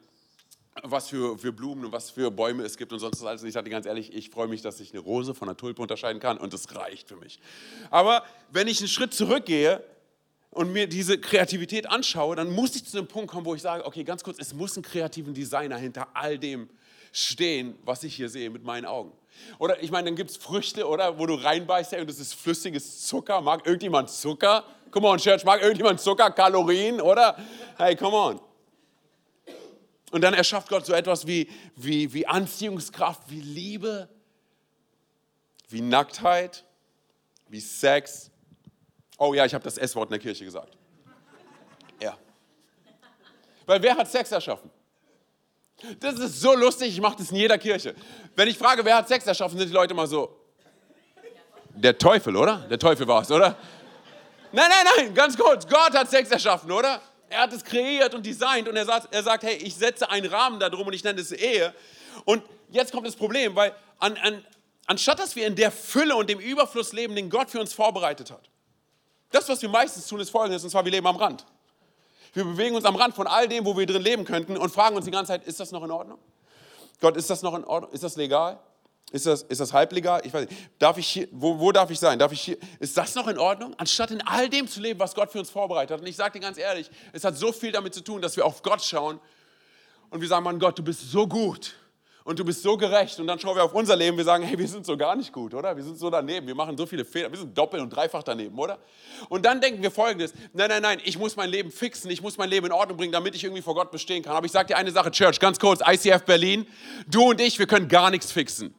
[0.83, 3.43] was für, für Blumen und was für Bäume es gibt und sonst was alles.
[3.43, 5.83] Und ich sagte ganz ehrlich, ich freue mich, dass ich eine Rose von einer Tulpe
[5.83, 7.41] unterscheiden kann und das reicht für mich.
[7.91, 9.83] Aber wenn ich einen Schritt zurückgehe
[10.51, 13.85] und mir diese Kreativität anschaue, dann muss ich zu dem Punkt kommen, wo ich sage,
[13.85, 16.69] okay, ganz kurz, es muss einen kreativen Designer hinter all dem
[17.13, 19.13] stehen, was ich hier sehe mit meinen Augen.
[19.59, 23.07] Oder ich meine, dann gibt es Früchte, oder, wo du reinbeißt und das ist flüssiges
[23.07, 23.41] Zucker.
[23.41, 24.65] Mag irgendjemand Zucker?
[24.91, 27.37] Come on, Church, mag irgendjemand Zucker, Kalorien, oder?
[27.77, 28.41] Hey, come on.
[30.11, 34.09] Und dann erschafft Gott so etwas wie, wie, wie Anziehungskraft, wie Liebe,
[35.69, 36.65] wie Nacktheit,
[37.49, 38.31] wie Sex.
[39.19, 40.77] Oh ja, ich habe das S-Wort in der Kirche gesagt.
[42.01, 42.17] Ja.
[43.67, 44.71] Weil wer hat Sex erschaffen?
[46.01, 47.95] Das ist so lustig, ich mache das in jeder Kirche.
[48.35, 50.35] Wenn ich frage, wer hat Sex erschaffen, sind die Leute immer so.
[51.75, 52.67] Der Teufel, oder?
[52.69, 53.57] Der Teufel war es, oder?
[54.51, 55.67] Nein, nein, nein, ganz kurz.
[55.67, 57.01] Gott hat Sex erschaffen, oder?
[57.31, 60.27] Er hat es kreiert und designt und er sagt, er sagt hey, ich setze einen
[60.27, 61.75] Rahmen darum und ich nenne es Ehe.
[62.25, 64.45] Und jetzt kommt das Problem, weil an, an,
[64.87, 68.31] anstatt dass wir in der Fülle und dem Überfluss leben, den Gott für uns vorbereitet
[68.31, 68.49] hat,
[69.31, 71.45] das, was wir meistens tun, ist folgendes, und zwar wir leben am Rand.
[72.39, 74.95] Wir bewegen uns am Rand von all dem, wo wir drin leben könnten und fragen
[74.95, 76.21] uns die ganze Zeit, ist das noch in Ordnung?
[77.01, 77.91] Gott, ist das noch in Ordnung?
[77.91, 78.61] Ist das legal?
[79.11, 80.21] Ist das, ist das halblegal?
[80.25, 80.63] Ich weiß nicht.
[80.79, 82.17] Darf ich hier, wo, wo darf ich sein?
[82.17, 83.75] Darf ich hier, ist das noch in Ordnung?
[83.77, 86.01] Anstatt in all dem zu leben, was Gott für uns vorbereitet hat.
[86.01, 88.47] Und ich sage dir ganz ehrlich, es hat so viel damit zu tun, dass wir
[88.47, 89.19] auf Gott schauen
[90.11, 91.75] und wir sagen, Mann Gott, du bist so gut
[92.29, 93.19] und du bist so gerecht.
[93.21, 95.33] Und dann schauen wir auf unser Leben, wir sagen, hey, wir sind so gar nicht
[95.33, 95.75] gut, oder?
[95.75, 98.59] Wir sind so daneben, wir machen so viele Fehler, wir sind doppelt und dreifach daneben,
[98.59, 98.79] oder?
[99.31, 102.37] Und dann denken wir folgendes, nein, nein, nein, ich muss mein Leben fixen, ich muss
[102.37, 104.37] mein Leben in Ordnung bringen, damit ich irgendwie vor Gott bestehen kann.
[104.37, 106.67] Aber ich sage dir eine Sache, Church, ganz kurz, ICF Berlin,
[107.07, 108.75] du und ich, wir können gar nichts fixen.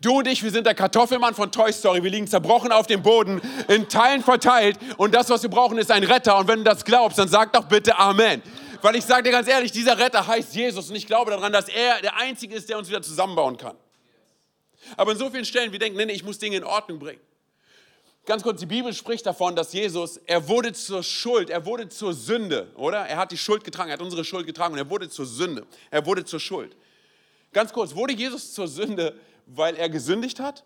[0.00, 2.04] Du und ich, wir sind der Kartoffelmann von Toy Story.
[2.04, 4.78] Wir liegen zerbrochen auf dem Boden, in Teilen verteilt.
[4.96, 6.38] Und das, was wir brauchen, ist ein Retter.
[6.38, 8.42] Und wenn du das glaubst, dann sag doch bitte Amen.
[8.82, 10.90] Weil ich sage dir ganz ehrlich, dieser Retter heißt Jesus.
[10.90, 13.76] Und ich glaube daran, dass er der Einzige ist, der uns wieder zusammenbauen kann.
[14.96, 17.20] Aber in so vielen Stellen, wir denken, nee, nee, ich muss Dinge in Ordnung bringen.
[18.26, 22.12] Ganz kurz, die Bibel spricht davon, dass Jesus, er wurde zur Schuld, er wurde zur
[22.12, 22.98] Sünde, oder?
[22.98, 25.66] Er hat die Schuld getragen, er hat unsere Schuld getragen und er wurde zur Sünde.
[25.90, 26.76] Er wurde zur Schuld.
[27.52, 30.64] Ganz kurz, wurde Jesus zur Sünde, weil er gesündigt hat?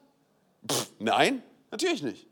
[0.71, 2.27] Pff, nein, natürlich nicht.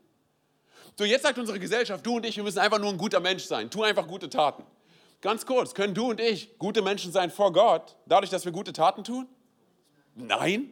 [0.97, 3.43] So, jetzt sagt unsere Gesellschaft, du und ich, wir müssen einfach nur ein guter Mensch
[3.43, 3.69] sein.
[3.69, 4.63] Tu einfach gute Taten.
[5.25, 8.73] Ganz kurz, können du und ich gute Menschen sein vor Gott, dadurch, dass wir gute
[8.73, 9.27] Taten tun?
[10.13, 10.71] Nein,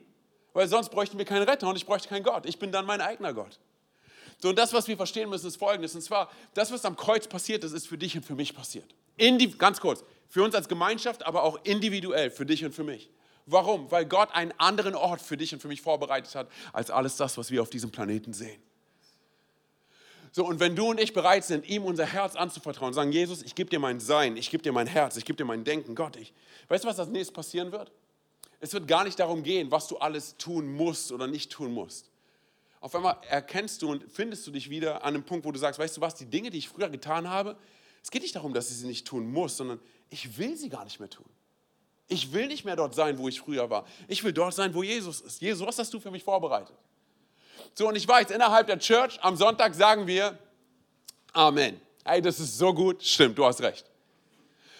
[0.53, 2.45] weil sonst bräuchten wir keinen Retter und ich bräuchte keinen Gott.
[2.45, 3.59] Ich bin dann mein eigener Gott.
[4.37, 5.95] So, und das, was wir verstehen müssen, ist folgendes.
[5.95, 8.93] Und zwar, das, was am Kreuz passiert ist, ist für dich und für mich passiert.
[9.17, 13.09] Indi ganz kurz, für uns als Gemeinschaft, aber auch individuell, für dich und für mich.
[13.47, 13.89] Warum?
[13.89, 17.39] Weil Gott einen anderen Ort für dich und für mich vorbereitet hat, als alles das,
[17.39, 18.61] was wir auf diesem Planeten sehen.
[20.35, 23.53] So, und wenn du und ich bereit sind, ihm unser Herz anzuvertrauen, sagen, Jesus, ich
[23.53, 26.15] gebe dir mein Sein, ich gebe dir mein Herz, ich gebe dir mein Denken, Gott,
[26.15, 26.33] ich.
[26.69, 27.91] Weißt du, was als nächstes passieren wird?
[28.59, 32.09] Es wird gar nicht darum gehen, was du alles tun musst oder nicht tun musst.
[32.79, 35.79] Auf einmal erkennst du und findest du dich wieder an einem Punkt, wo du sagst,
[35.79, 37.55] weißt du was, die Dinge, die ich früher getan habe,
[38.01, 40.83] es geht nicht darum, dass ich sie nicht tun muss, sondern ich will sie gar
[40.83, 41.29] nicht mehr tun.
[42.07, 43.85] Ich will nicht mehr dort sein, wo ich früher war.
[44.07, 45.41] Ich will dort sein, wo Jesus ist.
[45.41, 46.75] Jesus, was hast du für mich vorbereitet?
[47.75, 50.37] So, und ich weiß, innerhalb der Church am Sonntag sagen wir
[51.33, 51.81] Amen.
[52.05, 53.03] Hey, das ist so gut.
[53.03, 53.85] Stimmt, du hast recht.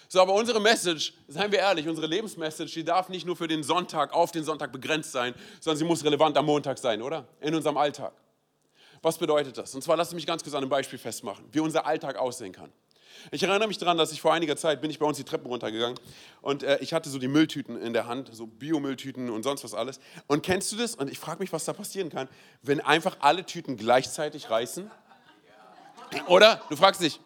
[0.08, 3.64] So, aber unsere Message, seien wir ehrlich, unsere Lebensmessage, die darf nicht nur für den
[3.64, 7.28] Sonntag, auf den Sonntag begrenzt sein, sondern sie muss relevant am Montag sein, oder?
[7.42, 8.14] In unserem Alltag.
[9.02, 9.74] Was bedeutet das?
[9.74, 12.72] Und zwar lass mich ganz kurz an einem Beispiel festmachen, wie unser Alltag aussehen kann.
[13.32, 15.48] Ich erinnere mich daran, dass ich vor einiger Zeit bin ich bei uns die Treppen
[15.48, 15.98] runtergegangen
[16.42, 19.74] und äh, ich hatte so die Mülltüten in der Hand, so Biomülltüten und sonst was
[19.74, 20.00] alles.
[20.28, 20.96] Und kennst du das?
[20.96, 22.28] Und ich frage mich, was da passieren kann,
[22.62, 24.90] wenn einfach alle Tüten gleichzeitig reißen.
[26.28, 26.62] Oder?
[26.70, 27.20] Du fragst dich,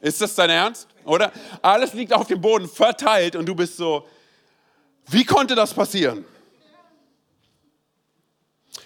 [0.00, 0.88] ist das dein Ernst?
[1.04, 1.32] Oder?
[1.62, 4.06] Alles liegt auf dem Boden verteilt und du bist so,
[5.06, 6.24] wie konnte das passieren?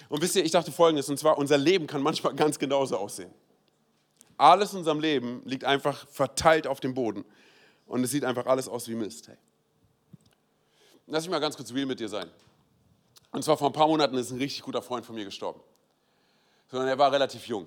[0.08, 3.32] Und wisst ihr, ich dachte folgendes, und zwar, unser Leben kann manchmal ganz genauso aussehen.
[4.38, 7.24] Alles in unserem Leben liegt einfach verteilt auf dem Boden.
[7.86, 9.28] Und es sieht einfach alles aus wie Mist.
[9.28, 9.36] Hey.
[11.06, 12.30] Lass mich mal ganz kurz real mit dir sein.
[13.32, 15.60] Und zwar vor ein paar Monaten ist ein richtig guter Freund von mir gestorben.
[16.70, 17.66] Sondern er war relativ jung.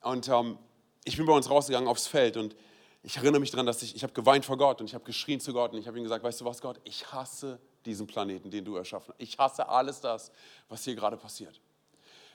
[0.00, 0.58] Und ähm,
[1.04, 2.56] ich bin bei uns rausgegangen aufs Feld und
[3.02, 5.40] ich erinnere mich daran, dass ich, ich habe geweint vor Gott und ich habe geschrien
[5.40, 8.50] zu Gott und ich habe ihm gesagt, weißt du was, Gott, ich hasse diesen Planeten,
[8.50, 9.22] den du erschaffen hast.
[9.22, 10.32] Ich hasse alles das,
[10.68, 11.60] was hier gerade passiert.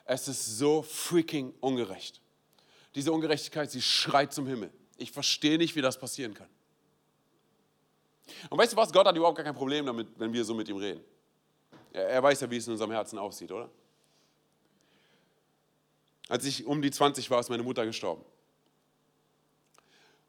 [0.06, 2.21] Es ist so freaking ungerecht.
[2.96, 4.72] Diese Ungerechtigkeit, sie schreit zum Himmel.
[4.98, 6.50] Ich verstehe nicht, wie das passieren kann.
[8.50, 8.92] Und weißt du was?
[8.92, 11.04] Gott hat überhaupt gar kein Problem damit, wenn wir so mit ihm reden.
[11.94, 13.70] Er, er weiß ja, wie es in unserem Herzen aussieht, oder?
[16.30, 18.24] Als ich um die 20 war, ist meine Mutter gestorben.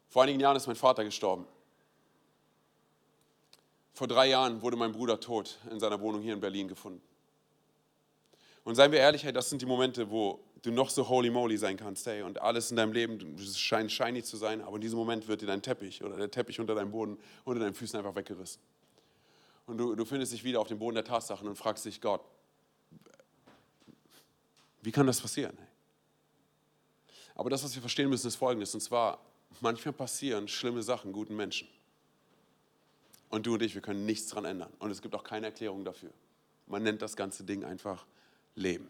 [0.09, 1.47] Vor einigen Jahren ist mein Vater gestorben.
[3.93, 7.01] Vor drei Jahren wurde mein Bruder tot in seiner Wohnung hier in Berlin gefunden.
[8.63, 11.77] Und seien wir ehrlich, das sind die Momente, wo du noch so holy moly sein
[11.77, 15.27] kannst, hey, und alles in deinem Leben scheint shiny zu sein, aber in diesem Moment
[15.27, 18.61] wird dir dein Teppich oder der Teppich unter deinem Boden, unter deinen Füßen einfach weggerissen.
[19.65, 22.21] Und du, du findest dich wieder auf dem Boden der Tatsachen und fragst dich, Gott,
[24.81, 25.57] wie kann das passieren?
[27.35, 29.19] Aber das, was wir verstehen müssen, ist folgendes, und zwar,
[29.61, 31.67] manchmal passieren schlimme Sachen guten Menschen.
[33.29, 34.71] Und du und ich, wir können nichts daran ändern.
[34.79, 36.11] Und es gibt auch keine Erklärung dafür.
[36.67, 38.05] Man nennt das ganze Ding einfach
[38.55, 38.87] Leben.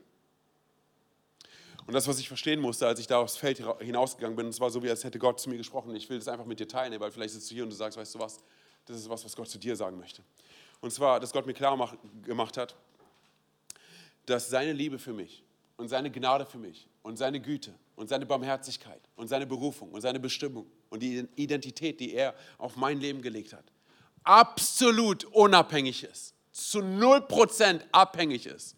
[1.86, 4.69] Und das, was ich verstehen musste, als ich da aufs Feld hinausgegangen bin, es war
[4.69, 5.93] so, wie als hätte Gott zu mir gesprochen.
[5.96, 7.98] Ich will das einfach mit dir teilen, weil vielleicht sitzt du hier und du sagst,
[7.98, 8.39] weißt du was,
[8.86, 10.24] das ist was, was Gott zu dir sagen möchte.
[10.82, 12.76] Und zwar, dass Gott mir klar gemacht hat,
[14.26, 15.43] dass seine Liebe für mich
[15.78, 20.02] und seine Gnade für mich und seine Güte und seine Barmherzigkeit und seine Berufung und
[20.02, 23.65] seine Bestimmung und die Identität, die er auf mein Leben gelegt hat,
[24.24, 28.78] absolut unabhängig ist, zu 0% abhängig ist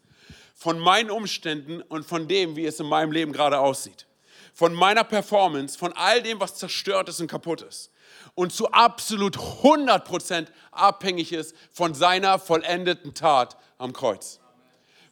[0.56, 4.06] von meinen Umständen und von dem, wie es in meinem Leben gerade aussieht.
[4.54, 7.92] Von meiner Performance, von all dem, was zerstört ist und kaputt ist.
[8.34, 14.40] Und zu absolut 100% abhängig ist von seiner vollendeten Tat am Kreuz.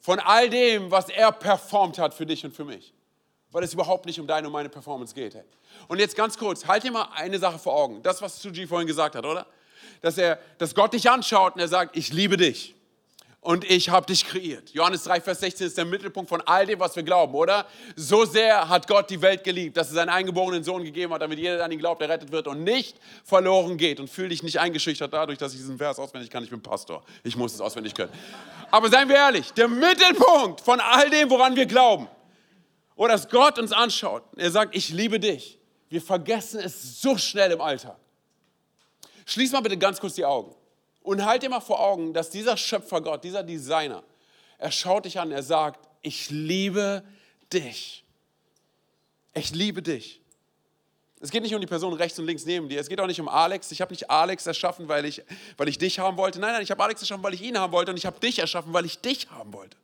[0.01, 2.95] Von all dem, was er performt hat für dich und für mich.
[3.51, 5.35] Weil es überhaupt nicht um deine und meine Performance geht.
[5.35, 5.45] Hey.
[5.89, 8.03] Und jetzt ganz kurz, halt dir mal eine Sache vor Augen.
[8.03, 9.47] Das, was Suji vorhin gesagt hat, oder?
[10.01, 12.74] Dass, er, dass Gott dich anschaut und er sagt, ich liebe dich
[13.45, 14.71] und ich habe dich kreiert.
[14.71, 17.67] Johannes 3, Vers 16 ist der Mittelpunkt von all dem, was wir glauben, oder?
[17.95, 21.39] So sehr hat Gott die Welt geliebt, dass er seinen eingeborenen Sohn gegeben hat, damit
[21.39, 24.01] jeder, der an ihn glaubt, errettet wird und nicht verloren geht.
[24.01, 26.43] Und fühl dich nicht eingeschüchtert dadurch, dass ich diesen Vers auswendig kann.
[26.43, 27.05] Ich bin Pastor.
[27.23, 28.13] Ich muss es auswendig können.
[28.71, 32.09] Aber seien wir ehrlich, der Mittelpunkt von all dem, woran wir glauben,
[32.97, 35.59] oder dass Gott uns anschaut, er sagt, ich liebe dich.
[35.91, 37.99] Wir vergessen es so schnell im Alltag.
[39.27, 40.55] Schließ mal bitte ganz kurz die Augen.
[41.05, 44.03] Und halt dir mal vor Augen, dass dieser Schöpfer Gott, dieser Designer,
[44.57, 47.05] er schaut dich an, er sagt, ich liebe
[47.53, 48.05] dich.
[49.35, 50.23] Ich liebe dich.
[51.21, 52.81] Es geht nicht um die Person rechts und links neben dir.
[52.81, 53.71] Es geht auch nicht um Alex.
[53.71, 55.23] Ich habe nicht Alex erschaffen, weil ich,
[55.59, 56.40] weil ich dich haben wollte.
[56.40, 57.90] Nein, nein, ich habe Alex erschaffen, weil ich ihn haben wollte.
[57.90, 59.77] Und ich habe dich erschaffen, weil ich dich haben wollte.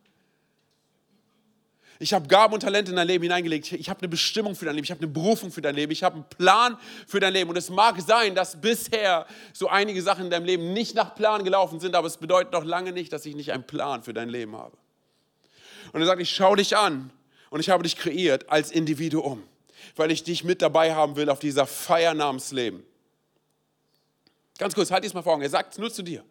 [2.01, 3.73] Ich habe Gaben und Talente in dein Leben hineingelegt.
[3.73, 4.85] Ich habe eine Bestimmung für dein Leben.
[4.85, 5.91] Ich habe eine Berufung für dein Leben.
[5.91, 7.51] Ich habe einen Plan für dein Leben.
[7.51, 11.43] Und es mag sein, dass bisher so einige Sachen in deinem Leben nicht nach Plan
[11.43, 14.29] gelaufen sind, aber es bedeutet noch lange nicht, dass ich nicht einen Plan für dein
[14.29, 14.75] Leben habe.
[15.93, 17.11] Und er sagt, ich schaue dich an
[17.51, 19.43] und ich habe dich kreiert als Individuum,
[19.95, 22.83] weil ich dich mit dabei haben will auf dieser Feier namens Leben.
[24.57, 25.43] Ganz kurz, halt dies mal vor Augen.
[25.43, 26.23] Er sagt es nur zu dir.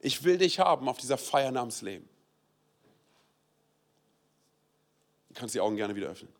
[0.00, 2.08] Ich will dich haben auf dieser Feier namens Leben.
[5.36, 6.32] Kannst die Augen gerne wieder öffnen.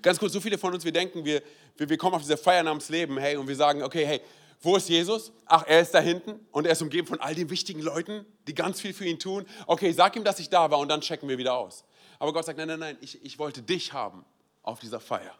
[0.00, 1.42] Ganz kurz, so viele von uns, wir denken, wir,
[1.76, 4.20] wir, wir kommen auf diese Feier namens Leben, hey, und wir sagen, okay, hey,
[4.62, 5.32] wo ist Jesus?
[5.44, 8.54] Ach, er ist da hinten und er ist umgeben von all den wichtigen Leuten, die
[8.54, 9.44] ganz viel für ihn tun.
[9.66, 11.84] Okay, sag ihm, dass ich da war und dann checken wir wieder aus.
[12.18, 14.24] Aber Gott sagt, nein, nein, nein, ich, ich wollte dich haben
[14.62, 15.34] auf dieser Feier.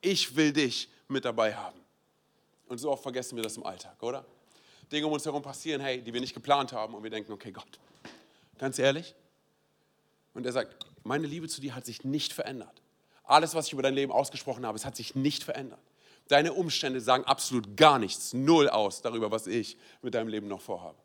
[0.00, 1.80] Ich will dich mit dabei haben.
[2.68, 4.24] Und so oft vergessen wir das im Alltag, oder?
[4.90, 7.50] Dinge um uns herum passieren, hey, die wir nicht geplant haben und wir denken, okay,
[7.50, 7.78] Gott,
[8.58, 9.14] ganz ehrlich.
[10.34, 12.82] Und er sagt, meine Liebe zu dir hat sich nicht verändert.
[13.24, 15.80] Alles, was ich über dein Leben ausgesprochen habe, es hat sich nicht verändert.
[16.28, 20.60] Deine Umstände sagen absolut gar nichts, null aus darüber, was ich mit deinem Leben noch
[20.60, 20.98] vorhabe.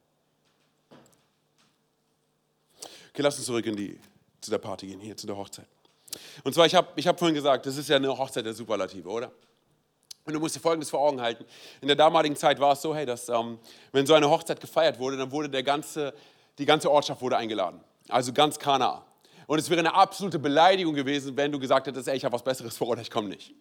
[3.10, 4.00] Okay, lass uns zurück in die,
[4.42, 5.68] zu der Party gehen, hier zu der Hochzeit.
[6.44, 9.10] Und zwar, ich habe ich hab vorhin gesagt, das ist ja eine Hochzeit der Superlative,
[9.10, 9.32] oder?
[10.24, 11.46] Und du musst dir Folgendes vor Augen halten.
[11.82, 13.60] In der damaligen Zeit war es so, hey, dass ähm,
[13.92, 16.14] wenn so eine Hochzeit gefeiert wurde, dann wurde der ganze,
[16.58, 17.80] die ganze Ortschaft wurde eingeladen.
[18.10, 19.07] Also ganz Kanaa.
[19.48, 22.44] Und es wäre eine absolute Beleidigung gewesen, wenn du gesagt hättest, ey, ich habe was
[22.44, 23.54] Besseres vor oder ich komme nicht.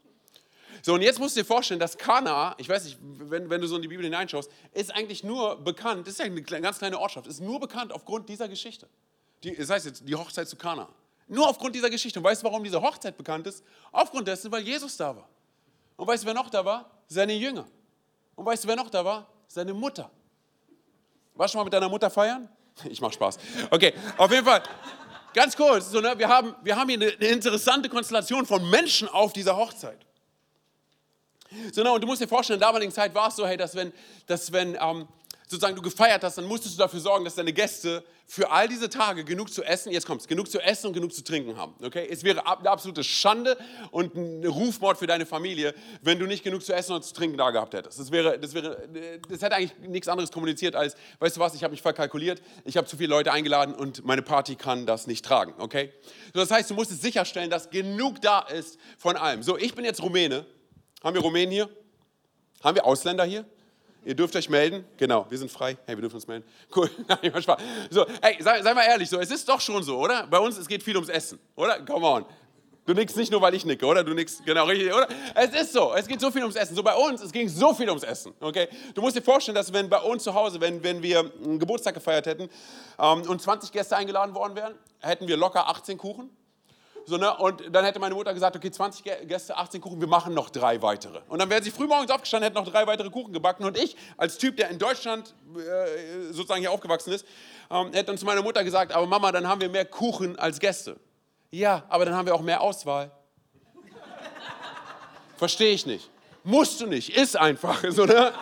[0.83, 3.67] So, und jetzt musst du dir vorstellen, dass Kana, ich weiß nicht, wenn, wenn du
[3.67, 6.99] so in die Bibel hineinschaust, ist eigentlich nur bekannt, das ist ja eine ganz kleine
[6.99, 8.89] Ortschaft, ist nur bekannt aufgrund dieser Geschichte.
[9.43, 10.89] Die, das heißt jetzt die Hochzeit zu Kana.
[11.29, 12.19] Nur aufgrund dieser Geschichte.
[12.21, 13.65] Und weißt du, warum diese Hochzeit bekannt ist?
[13.91, 15.29] Aufgrund dessen, weil Jesus da war.
[15.97, 16.91] Und weißt du, wer noch da war?
[17.09, 17.67] Seine Jünger.
[18.35, 19.27] Und weißt du, wer noch da war?
[19.49, 20.11] Seine Mutter.
[21.35, 22.49] Warst du schon mal mit deiner Mutter feiern?
[22.85, 23.39] Ich mach Spaß.
[23.71, 24.63] Okay, auf jeden Fall.
[25.37, 29.07] Ganz kurz, so, ne, wir, haben, wir haben hier eine, eine interessante Konstellation von Menschen
[29.07, 29.99] auf dieser Hochzeit.
[31.75, 33.59] So, ne, und du musst dir vorstellen, in der damaligen Zeit war es so, hey,
[33.59, 33.93] dass wenn,
[34.27, 35.07] dass wenn ähm,
[35.47, 38.91] sozusagen du gefeiert hast, dann musstest du dafür sorgen, dass deine Gäste für all diese
[38.91, 41.75] Tage genug zu essen, jetzt kommt's, genug zu essen und genug zu trinken haben.
[41.81, 42.09] Okay?
[42.11, 43.57] Es wäre eine absolute Schande
[43.93, 47.39] und ein Rufmord für deine Familie, wenn du nicht genug zu essen und zu trinken
[47.39, 48.01] da gehabt hättest.
[48.01, 48.89] Das, wäre, das, wäre,
[49.29, 52.77] das hätte eigentlich nichts anderes kommuniziert als, weißt du was, ich habe mich verkalkuliert, ich
[52.77, 55.55] habe zu viele Leute eingeladen und meine Party kann das nicht tragen.
[55.59, 55.93] Okay?
[56.35, 59.45] So, das heißt, du musst es sicherstellen, dass genug da ist von allem.
[59.45, 60.45] So, ich bin jetzt Rumäne.
[61.05, 61.69] Haben wir Rumänen hier?
[62.65, 63.45] Haben wir Ausländer hier?
[64.07, 64.85] Ihr dürft euch melden.
[64.97, 65.77] Genau, wir sind frei.
[65.85, 66.45] Hey, wir dürfen uns melden.
[66.75, 66.89] Cool.
[67.91, 70.29] so, hey, sei, sei, mal ehrlich, so, es ist doch schon so, oder?
[70.29, 71.81] Bei uns, es geht viel ums Essen, oder?
[71.85, 72.25] Come on.
[72.85, 74.05] Du nickst nicht nur, weil ich nicke, oder?
[74.05, 75.09] Du nickst, genau, richtig, oder?
[75.35, 76.77] Es ist so, es geht so viel ums Essen.
[76.77, 78.69] So bei uns, es ging so viel ums Essen, okay?
[78.95, 81.95] Du musst dir vorstellen, dass wenn bei uns zu Hause, wenn, wenn wir einen Geburtstag
[81.95, 82.49] gefeiert hätten
[83.01, 86.31] ähm, und 20 Gäste eingeladen worden wären, hätten wir locker 18 Kuchen.
[87.09, 87.35] So, ne?
[87.37, 90.83] Und dann hätte meine Mutter gesagt, okay, 20 Gäste, 18 Kuchen, wir machen noch drei
[90.83, 91.21] weitere.
[91.29, 93.65] Und dann wäre sie frühmorgens aufgestanden, hätte noch drei weitere Kuchen gebacken.
[93.65, 97.25] Und ich, als Typ, der in Deutschland äh, sozusagen hier aufgewachsen ist,
[97.71, 100.59] ähm, hätte dann zu meiner Mutter gesagt, aber Mama, dann haben wir mehr Kuchen als
[100.59, 100.99] Gäste.
[101.53, 103.13] Ja, aber dann haben wir auch mehr Auswahl.
[105.37, 106.11] Verstehe ich nicht.
[106.43, 107.85] Musst du nicht, ist einfach.
[107.89, 108.33] So, ne?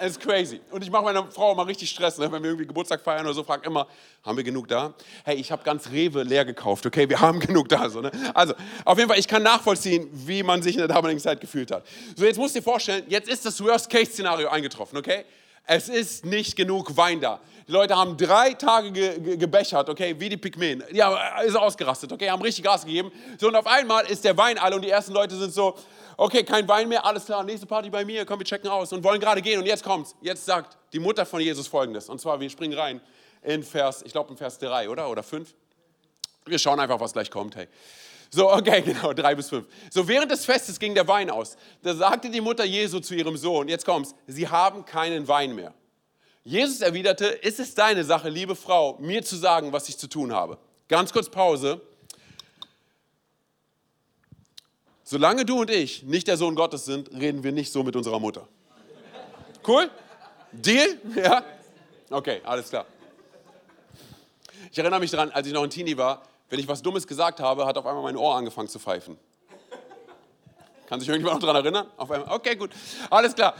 [0.00, 0.60] Es ist crazy.
[0.70, 2.30] Und ich mache meiner Frau immer richtig Stress, ne?
[2.30, 3.86] wenn wir irgendwie Geburtstag feiern oder so, fragt immer,
[4.24, 4.94] haben wir genug da?
[5.24, 7.88] Hey, ich habe ganz Rewe leer gekauft, okay, wir haben genug da.
[7.88, 8.10] So, ne?
[8.34, 11.70] Also, auf jeden Fall, ich kann nachvollziehen, wie man sich in der damaligen Zeit gefühlt
[11.70, 11.84] hat.
[12.16, 15.24] So, jetzt musst du dir vorstellen, jetzt ist das Worst-Case-Szenario eingetroffen, okay?
[15.70, 17.40] Es ist nicht genug Wein da.
[17.66, 20.82] Die Leute haben drei Tage ge ge gebechert, okay, wie die Pygmäen.
[20.92, 23.12] Ja, ist ausgerastet, okay, haben richtig Gas gegeben.
[23.38, 25.76] So, und auf einmal ist der Wein alle und die ersten Leute sind so,
[26.18, 29.02] okay, kein Wein mehr, alles klar, nächste Party bei mir, komm, wir checken aus und
[29.02, 29.58] wollen gerade gehen.
[29.58, 30.14] Und jetzt kommt's.
[30.20, 32.10] Jetzt sagt die Mutter von Jesus folgendes.
[32.10, 33.00] Und zwar, wir springen rein
[33.42, 35.08] in Vers, ich glaube in Vers 3, oder?
[35.08, 35.54] Oder 5.
[36.44, 37.68] Wir schauen einfach, was gleich kommt, hey.
[38.30, 39.66] So, okay, genau, drei bis fünf.
[39.90, 41.56] So, während des Festes ging der Wein aus.
[41.82, 45.72] Da sagte die Mutter Jesu zu ihrem Sohn, jetzt kommt's, sie haben keinen Wein mehr.
[46.44, 50.32] Jesus erwiderte, ist es deine Sache, liebe Frau, mir zu sagen, was ich zu tun
[50.32, 50.58] habe?
[50.88, 51.80] Ganz kurz Pause.
[55.10, 58.20] Solange du und ich nicht der Sohn Gottes sind, reden wir nicht so mit unserer
[58.20, 58.46] Mutter.
[59.66, 59.88] Cool?
[60.52, 60.98] Deal?
[61.16, 61.42] Ja?
[62.10, 62.84] Okay, alles klar.
[64.70, 67.40] Ich erinnere mich daran, als ich noch ein Teenie war, wenn ich was Dummes gesagt
[67.40, 69.16] habe, hat auf einmal mein Ohr angefangen zu pfeifen.
[70.86, 71.86] Kann sich irgendjemand noch daran erinnern?
[71.96, 72.68] Auf einmal, okay, gut,
[73.08, 73.54] alles klar.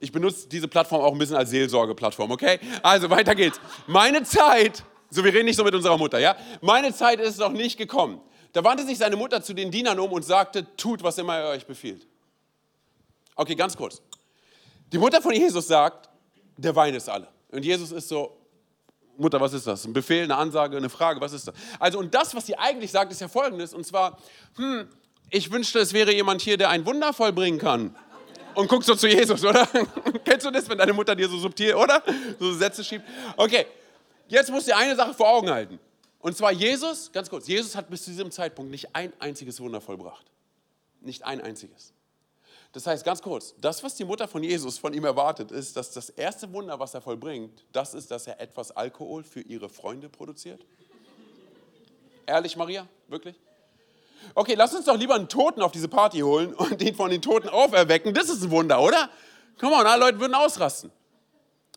[0.00, 2.58] Ich benutze diese Plattform auch ein bisschen als Seelsorgeplattform, okay?
[2.82, 3.60] Also weiter geht's.
[3.86, 6.36] Meine Zeit, so wir reden nicht so mit unserer Mutter, ja?
[6.60, 8.20] Meine Zeit ist noch nicht gekommen.
[8.52, 11.48] Da wandte sich seine Mutter zu den Dienern um und sagte, tut, was immer er
[11.50, 12.06] euch befiehlt.
[13.36, 14.02] Okay, ganz kurz.
[14.92, 16.08] Die Mutter von Jesus sagt,
[16.56, 17.28] der Wein ist alle.
[17.50, 18.36] Und Jesus ist so,
[19.16, 19.84] Mutter, was ist das?
[19.84, 21.54] Ein Befehl, eine Ansage, eine Frage, was ist das?
[21.78, 24.18] Also, und das, was sie eigentlich sagt, ist ja folgendes, und zwar,
[24.56, 24.88] hm,
[25.30, 27.94] ich wünschte, es wäre jemand hier, der ein Wunder vollbringen kann.
[28.54, 29.68] Und guckst so zu Jesus, oder?
[30.24, 32.02] Kennst du das, wenn deine Mutter dir so subtil, oder?
[32.38, 33.04] So Sätze schiebt.
[33.36, 33.66] Okay,
[34.28, 35.78] jetzt musst du dir eine Sache vor Augen halten.
[36.20, 39.80] Und zwar Jesus, ganz kurz, Jesus hat bis zu diesem Zeitpunkt nicht ein einziges Wunder
[39.80, 40.26] vollbracht.
[41.00, 41.92] Nicht ein einziges.
[42.72, 45.92] Das heißt, ganz kurz, das, was die Mutter von Jesus von ihm erwartet, ist, dass
[45.92, 50.08] das erste Wunder, was er vollbringt, das ist, dass er etwas Alkohol für ihre Freunde
[50.08, 50.64] produziert.
[52.26, 52.86] Ehrlich, Maria?
[53.06, 53.36] Wirklich?
[54.34, 57.22] Okay, lass uns doch lieber einen Toten auf diese Party holen und ihn von den
[57.22, 58.12] Toten auferwecken.
[58.12, 59.08] Das ist ein Wunder, oder?
[59.58, 60.92] Komm mal, alle Leute würden ausrasten.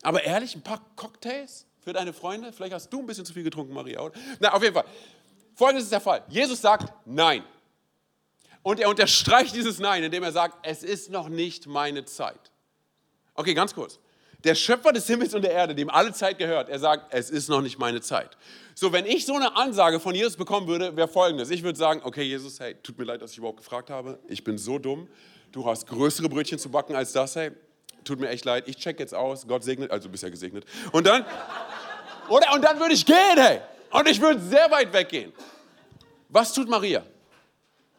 [0.02, 2.52] Aber ehrlich, ein paar Cocktails für deine Freunde?
[2.52, 4.14] Vielleicht hast du ein bisschen zu viel getrunken, Maria, oder?
[4.40, 4.84] Na, auf jeden Fall.
[5.54, 6.22] Folgendes ist der Fall.
[6.28, 7.44] Jesus sagt Nein.
[8.62, 12.52] Und er unterstreicht dieses Nein, indem er sagt, es ist noch nicht meine Zeit.
[13.34, 13.98] Okay, ganz kurz.
[14.44, 17.48] Der Schöpfer des Himmels und der Erde, dem alle Zeit gehört, er sagt, es ist
[17.48, 18.36] noch nicht meine Zeit.
[18.74, 21.50] So, wenn ich so eine Ansage von Jesus bekommen würde, wäre folgendes.
[21.50, 24.18] Ich würde sagen, okay, Jesus, hey, tut mir leid, dass ich überhaupt gefragt habe.
[24.28, 25.08] Ich bin so dumm.
[25.52, 27.52] Du hast größere Brötchen zu backen als das, hey.
[28.04, 28.68] Tut mir echt leid.
[28.68, 29.46] Ich check jetzt aus.
[29.46, 30.64] Gott segnet, also bist ja gesegnet.
[30.92, 31.24] Und dann,
[32.28, 33.60] oder, und dann würde ich gehen, hey.
[33.90, 35.32] Und ich würde sehr weit weggehen.
[36.28, 37.04] Was tut Maria?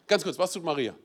[0.07, 0.95] Ganz kurz, was tut Maria?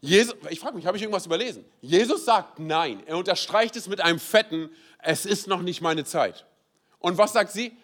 [0.00, 1.64] Jesus, ich frage mich, habe ich irgendwas überlesen?
[1.80, 3.02] Jesus sagt nein.
[3.06, 4.70] Er unterstreicht es mit einem fetten,
[5.02, 6.46] es ist noch nicht meine Zeit.
[7.00, 7.76] Und was sagt sie?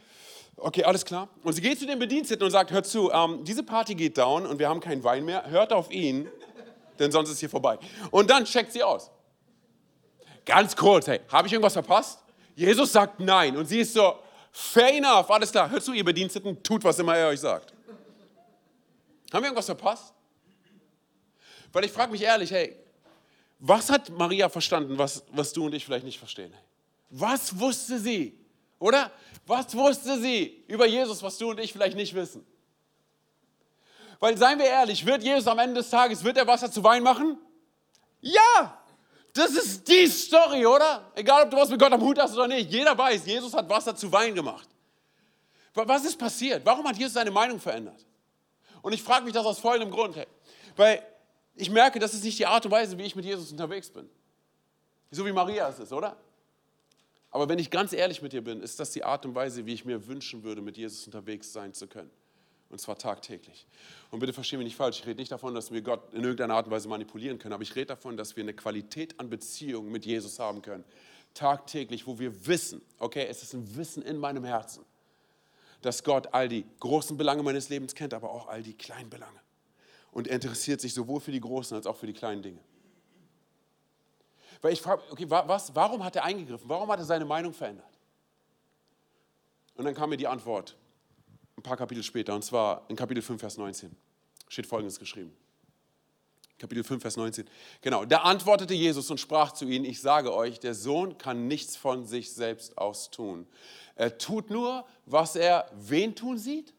[0.56, 1.28] Okay, alles klar.
[1.42, 4.46] Und sie geht zu den Bediensteten und sagt, hört zu, ähm, diese Party geht down
[4.46, 5.50] und wir haben keinen Wein mehr.
[5.50, 6.28] Hört auf ihn,
[7.00, 7.78] denn sonst ist hier vorbei.
[8.12, 9.10] Und dann checkt sie aus.
[10.44, 12.20] Ganz kurz, hey, habe ich irgendwas verpasst?
[12.54, 14.18] Jesus sagt nein und sie ist so,
[14.52, 15.68] fair enough, alles klar.
[15.70, 17.72] Hört zu, ihr Bediensteten, tut, was immer er euch sagt.
[19.32, 20.14] Haben wir irgendwas verpasst?
[21.72, 22.76] Weil ich frage mich ehrlich, hey,
[23.58, 26.54] was hat Maria verstanden, was, was du und ich vielleicht nicht verstehen?
[27.10, 28.38] Was wusste sie?
[28.78, 29.10] Oder?
[29.46, 32.46] Was wusste sie über Jesus, was du und ich vielleicht nicht wissen?
[34.20, 37.02] Weil, seien wir ehrlich, wird Jesus am Ende des Tages, wird er Wasser zu Wein
[37.02, 37.38] machen?
[38.20, 38.83] Ja!
[39.34, 41.10] Das ist die Story, oder?
[41.16, 42.70] Egal, ob du was mit Gott am Hut hast oder nicht.
[42.70, 44.68] Jeder weiß, Jesus hat Wasser zu Wein gemacht.
[45.74, 46.64] Was ist passiert?
[46.64, 48.06] Warum hat Jesus seine Meinung verändert?
[48.80, 50.14] Und ich frage mich das aus folgendem Grund.
[50.14, 50.26] Hey.
[50.76, 51.02] Weil
[51.56, 54.08] ich merke, das ist nicht die Art und Weise, wie ich mit Jesus unterwegs bin.
[55.10, 56.16] So wie Maria es ist, oder?
[57.32, 59.74] Aber wenn ich ganz ehrlich mit dir bin, ist das die Art und Weise, wie
[59.74, 62.10] ich mir wünschen würde, mit Jesus unterwegs sein zu können.
[62.70, 63.66] Und zwar tagtäglich.
[64.10, 66.54] Und bitte verstehe mich nicht falsch, ich rede nicht davon, dass wir Gott in irgendeiner
[66.54, 69.90] Art und Weise manipulieren können, aber ich rede davon, dass wir eine Qualität an Beziehung
[69.90, 70.84] mit Jesus haben können.
[71.34, 74.84] Tagtäglich, wo wir wissen, okay, es ist ein Wissen in meinem Herzen,
[75.82, 79.40] dass Gott all die großen Belange meines Lebens kennt, aber auch all die kleinen Belange.
[80.10, 82.60] Und er interessiert sich sowohl für die großen als auch für die kleinen Dinge.
[84.62, 86.68] Weil ich frage, okay, was, warum hat er eingegriffen?
[86.68, 87.98] Warum hat er seine Meinung verändert?
[89.74, 90.76] Und dann kam mir die Antwort
[91.64, 93.90] paar Kapitel später, und zwar in Kapitel 5, Vers 19.
[94.48, 95.34] Steht folgendes geschrieben.
[96.58, 97.46] Kapitel 5, Vers 19.
[97.80, 101.74] Genau, da antwortete Jesus und sprach zu ihnen, ich sage euch, der Sohn kann nichts
[101.74, 103.48] von sich selbst aus tun.
[103.96, 106.72] Er tut nur, was er wen tun sieht?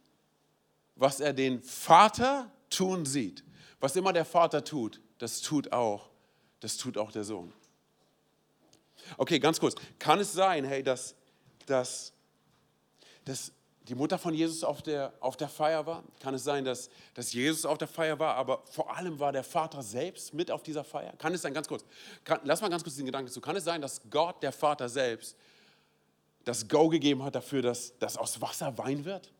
[0.95, 3.43] Was er den Vater tun sieht.
[3.81, 6.09] Was immer der Vater tut, das tut auch,
[6.61, 7.51] das tut auch der Sohn.
[9.17, 9.75] Okay, ganz kurz.
[9.99, 11.15] Kann es sein, hey, dass,
[11.65, 12.13] dass,
[13.25, 13.51] dass
[13.87, 16.03] die Mutter von Jesus auf der, auf der Feier war?
[16.19, 19.43] Kann es sein, dass, dass Jesus auf der Feier war, aber vor allem war der
[19.43, 21.13] Vater selbst mit auf dieser Feier?
[21.17, 21.85] Kann es sein, ganz kurz,
[22.23, 24.89] kann, lass mal ganz kurz diesen Gedanken zu, kann es sein, dass Gott, der Vater
[24.89, 25.35] selbst,
[26.43, 29.31] das Go gegeben hat dafür, dass, dass aus Wasser Wein wird?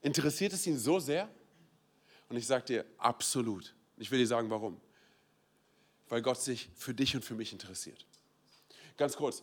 [0.00, 1.28] Interessiert es ihn so sehr?
[2.28, 3.74] Und ich sage dir, absolut.
[3.96, 4.80] Ich will dir sagen, warum.
[6.08, 8.06] Weil Gott sich für dich und für mich interessiert.
[8.96, 9.42] Ganz kurz,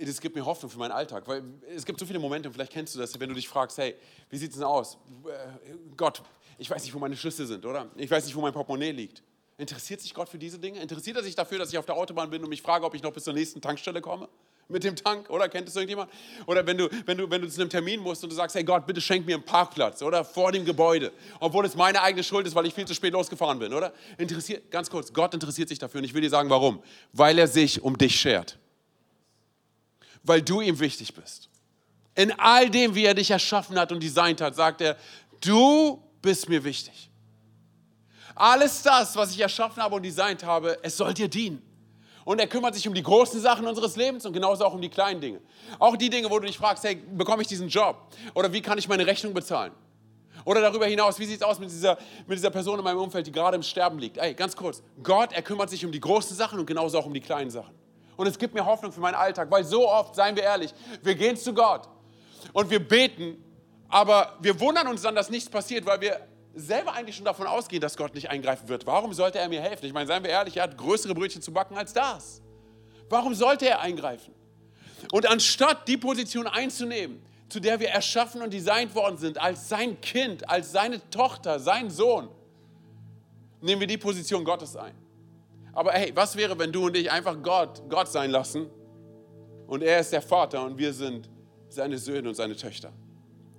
[0.00, 1.42] das gibt mir Hoffnung für meinen Alltag, weil
[1.74, 3.94] es gibt so viele Momente, vielleicht kennst du das, wenn du dich fragst, hey,
[4.30, 4.98] wie sieht es denn aus?
[5.26, 6.22] Äh, Gott,
[6.58, 7.90] ich weiß nicht, wo meine Schlüssel sind, oder?
[7.96, 9.22] Ich weiß nicht, wo mein Portemonnaie liegt.
[9.56, 10.80] Interessiert sich Gott für diese Dinge?
[10.80, 13.02] Interessiert er sich dafür, dass ich auf der Autobahn bin und mich frage, ob ich
[13.02, 14.28] noch bis zur nächsten Tankstelle komme?
[14.66, 15.48] Mit dem Tank, oder?
[15.48, 16.10] Kennt es irgendjemand?
[16.46, 18.64] Oder wenn du, wenn, du, wenn du zu einem Termin musst und du sagst, hey
[18.64, 20.24] Gott, bitte schenk mir einen Parkplatz, oder?
[20.24, 21.12] Vor dem Gebäude.
[21.38, 23.92] Obwohl es meine eigene Schuld ist, weil ich viel zu spät losgefahren bin, oder?
[24.16, 26.82] Interessiert, ganz kurz, Gott interessiert sich dafür und ich will dir sagen, warum.
[27.12, 28.58] Weil er sich um dich schert
[30.24, 31.48] weil du ihm wichtig bist.
[32.16, 34.96] In all dem, wie er dich erschaffen hat und designt hat, sagt er,
[35.40, 37.10] du bist mir wichtig.
[38.34, 41.62] Alles das, was ich erschaffen habe und designt habe, es soll dir dienen.
[42.24, 44.88] Und er kümmert sich um die großen Sachen unseres Lebens und genauso auch um die
[44.88, 45.40] kleinen Dinge.
[45.78, 48.08] Auch die Dinge, wo du dich fragst, hey, bekomme ich diesen Job?
[48.32, 49.72] Oder wie kann ich meine Rechnung bezahlen?
[50.44, 53.26] Oder darüber hinaus, wie sieht es aus mit dieser, mit dieser Person in meinem Umfeld,
[53.26, 54.16] die gerade im Sterben liegt?
[54.16, 57.14] Ey, ganz kurz, Gott, er kümmert sich um die großen Sachen und genauso auch um
[57.14, 57.74] die kleinen Sachen.
[58.16, 61.14] Und es gibt mir Hoffnung für meinen Alltag, weil so oft, seien wir ehrlich, wir
[61.14, 61.88] gehen zu Gott
[62.52, 63.42] und wir beten,
[63.88, 66.20] aber wir wundern uns dann, dass nichts passiert, weil wir
[66.54, 68.86] selber eigentlich schon davon ausgehen, dass Gott nicht eingreifen wird.
[68.86, 69.86] Warum sollte er mir helfen?
[69.86, 72.40] Ich meine, seien wir ehrlich, er hat größere Brötchen zu backen als das.
[73.08, 74.34] Warum sollte er eingreifen?
[75.12, 80.00] Und anstatt die Position einzunehmen, zu der wir erschaffen und designt worden sind, als sein
[80.00, 82.28] Kind, als seine Tochter, sein Sohn,
[83.60, 84.94] nehmen wir die Position Gottes ein.
[85.74, 88.70] Aber hey, was wäre, wenn du und ich einfach Gott, Gott sein lassen
[89.66, 91.28] und er ist der Vater und wir sind
[91.68, 92.92] seine Söhne und seine Töchter?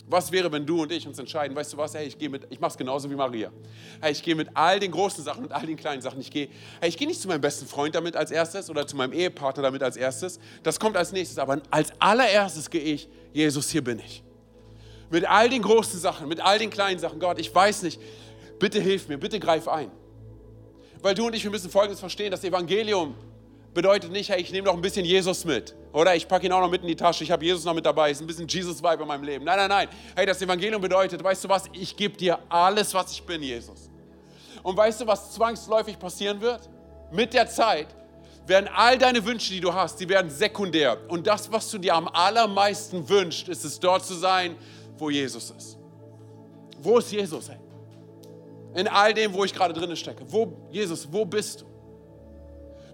[0.07, 2.45] Was wäre, wenn du und ich uns entscheiden, weißt du was, hey, ich gehe mit,
[2.51, 3.51] ich mache es genauso wie Maria.
[3.99, 6.22] Hey, ich gehe mit all den großen Sachen und all den kleinen Sachen.
[6.22, 6.47] Ich gehe,
[6.80, 9.63] hey, ich gehe nicht zu meinem besten Freund damit als erstes oder zu meinem Ehepartner
[9.63, 10.39] damit als erstes.
[10.61, 11.39] Das kommt als nächstes.
[11.39, 14.24] Aber als allererstes gehe ich, Jesus, hier bin ich.
[15.09, 17.20] Mit all den großen Sachen, mit all den kleinen Sachen.
[17.20, 17.99] Gott, ich weiß nicht.
[18.59, 19.89] Bitte hilf mir, bitte greif ein.
[21.06, 23.14] Weil du und ich, wir müssen Folgendes verstehen, das Evangelium
[23.76, 25.76] bedeutet nicht, hey, ich nehme noch ein bisschen Jesus mit.
[25.93, 27.86] Oder ich packe ihn auch noch mit in die Tasche, ich habe Jesus noch mit
[27.86, 29.45] dabei, ist ein bisschen Jesus-Vibe in meinem Leben.
[29.45, 29.88] Nein, nein, nein.
[30.16, 33.88] Hey, das Evangelium bedeutet, weißt du was, ich gebe dir alles, was ich bin, Jesus.
[34.64, 36.68] Und weißt du, was zwangsläufig passieren wird?
[37.12, 37.95] Mit der Zeit
[38.47, 40.97] werden all deine Wünsche, die du hast, die werden sekundär.
[41.08, 44.56] Und das, was du dir am allermeisten wünschst, ist es dort zu sein,
[44.97, 45.78] wo Jesus ist.
[46.82, 47.47] Wo ist Jesus?
[47.47, 47.60] Hey?
[48.76, 50.23] In all dem, wo ich gerade drin stecke.
[50.28, 51.65] Wo, Jesus, wo bist du?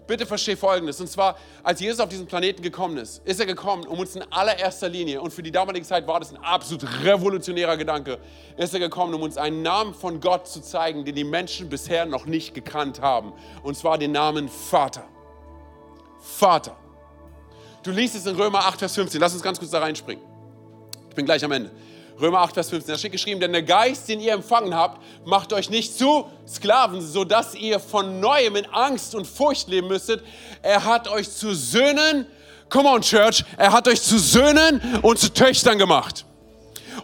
[0.06, 1.00] Bitte versteh Folgendes.
[1.00, 4.22] Und zwar, als Jesus auf diesen Planeten gekommen ist, ist er gekommen, um uns in
[4.30, 8.18] allererster Linie, und für die damalige Zeit war das ein absolut revolutionärer Gedanke,
[8.56, 12.04] ist er gekommen, um uns einen Namen von Gott zu zeigen, den die Menschen bisher
[12.04, 13.32] noch nicht gekannt haben.
[13.62, 15.04] Und zwar den Namen Vater.
[16.20, 16.76] Vater.
[17.82, 19.20] Du liest es in Römer 8, Vers 15.
[19.20, 20.24] Lass uns ganz kurz da reinspringen.
[21.08, 21.70] Ich bin gleich am Ende.
[22.22, 25.52] Römer 8, Vers 15, da steht geschrieben, denn der Geist, den ihr empfangen habt, macht
[25.52, 30.22] euch nicht zu Sklaven, sodass ihr von neuem in Angst und Furcht leben müsstet.
[30.62, 32.26] Er hat euch zu Söhnen,
[32.68, 36.24] come on Church, er hat euch zu Söhnen und zu Töchtern gemacht.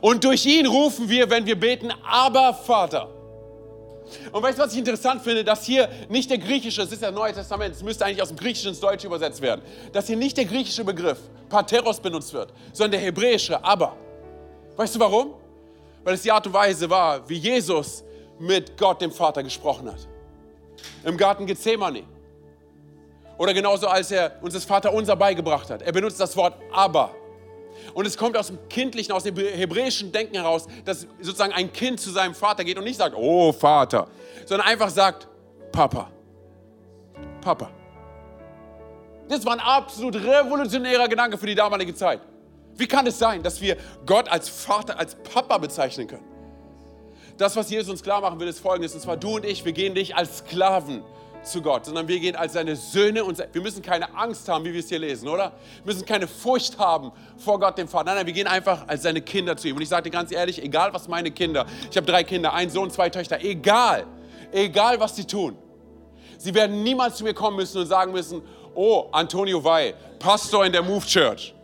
[0.00, 3.08] Und durch ihn rufen wir, wenn wir beten, aber Vater.
[4.30, 5.42] Und weißt du, was ich interessant finde?
[5.42, 8.36] Dass hier nicht der griechische, es ist ja Neue Testament, es müsste eigentlich aus dem
[8.36, 9.62] Griechischen ins Deutsche übersetzt werden,
[9.92, 13.96] dass hier nicht der griechische Begriff Pateros benutzt wird, sondern der hebräische, aber.
[14.78, 15.34] Weißt du warum?
[16.04, 18.04] Weil es die Art und Weise war, wie Jesus
[18.38, 20.06] mit Gott, dem Vater, gesprochen hat.
[21.02, 22.04] Im Garten Gethsemane.
[23.38, 25.82] Oder genauso, als er uns das Vater unser beigebracht hat.
[25.82, 27.10] Er benutzt das Wort aber.
[27.92, 31.98] Und es kommt aus dem kindlichen, aus dem hebräischen Denken heraus, dass sozusagen ein Kind
[31.98, 34.06] zu seinem Vater geht und nicht sagt, oh Vater,
[34.46, 35.26] sondern einfach sagt,
[35.72, 36.08] Papa.
[37.40, 37.68] Papa.
[39.28, 42.20] Das war ein absolut revolutionärer Gedanke für die damalige Zeit.
[42.78, 43.76] Wie kann es sein, dass wir
[44.06, 46.24] Gott als Vater, als Papa bezeichnen können?
[47.36, 48.94] Das, was Jesus uns klar machen will, ist folgendes.
[48.94, 51.02] Und zwar du und ich, wir gehen nicht als Sklaven
[51.42, 54.72] zu Gott, sondern wir gehen als seine Söhne und wir müssen keine Angst haben, wie
[54.72, 55.52] wir es hier lesen, oder?
[55.84, 58.06] Wir müssen keine Furcht haben vor Gott, dem Vater.
[58.06, 59.76] Nein, nein, wir gehen einfach als seine Kinder zu ihm.
[59.76, 62.70] Und ich sage dir ganz ehrlich, egal was meine Kinder, ich habe drei Kinder, einen
[62.70, 64.06] Sohn, zwei Töchter, egal,
[64.52, 65.56] egal was sie tun,
[66.38, 68.42] sie werden niemals zu mir kommen müssen und sagen müssen,
[68.74, 71.54] oh, Antonio Weil, Pastor in der Move Church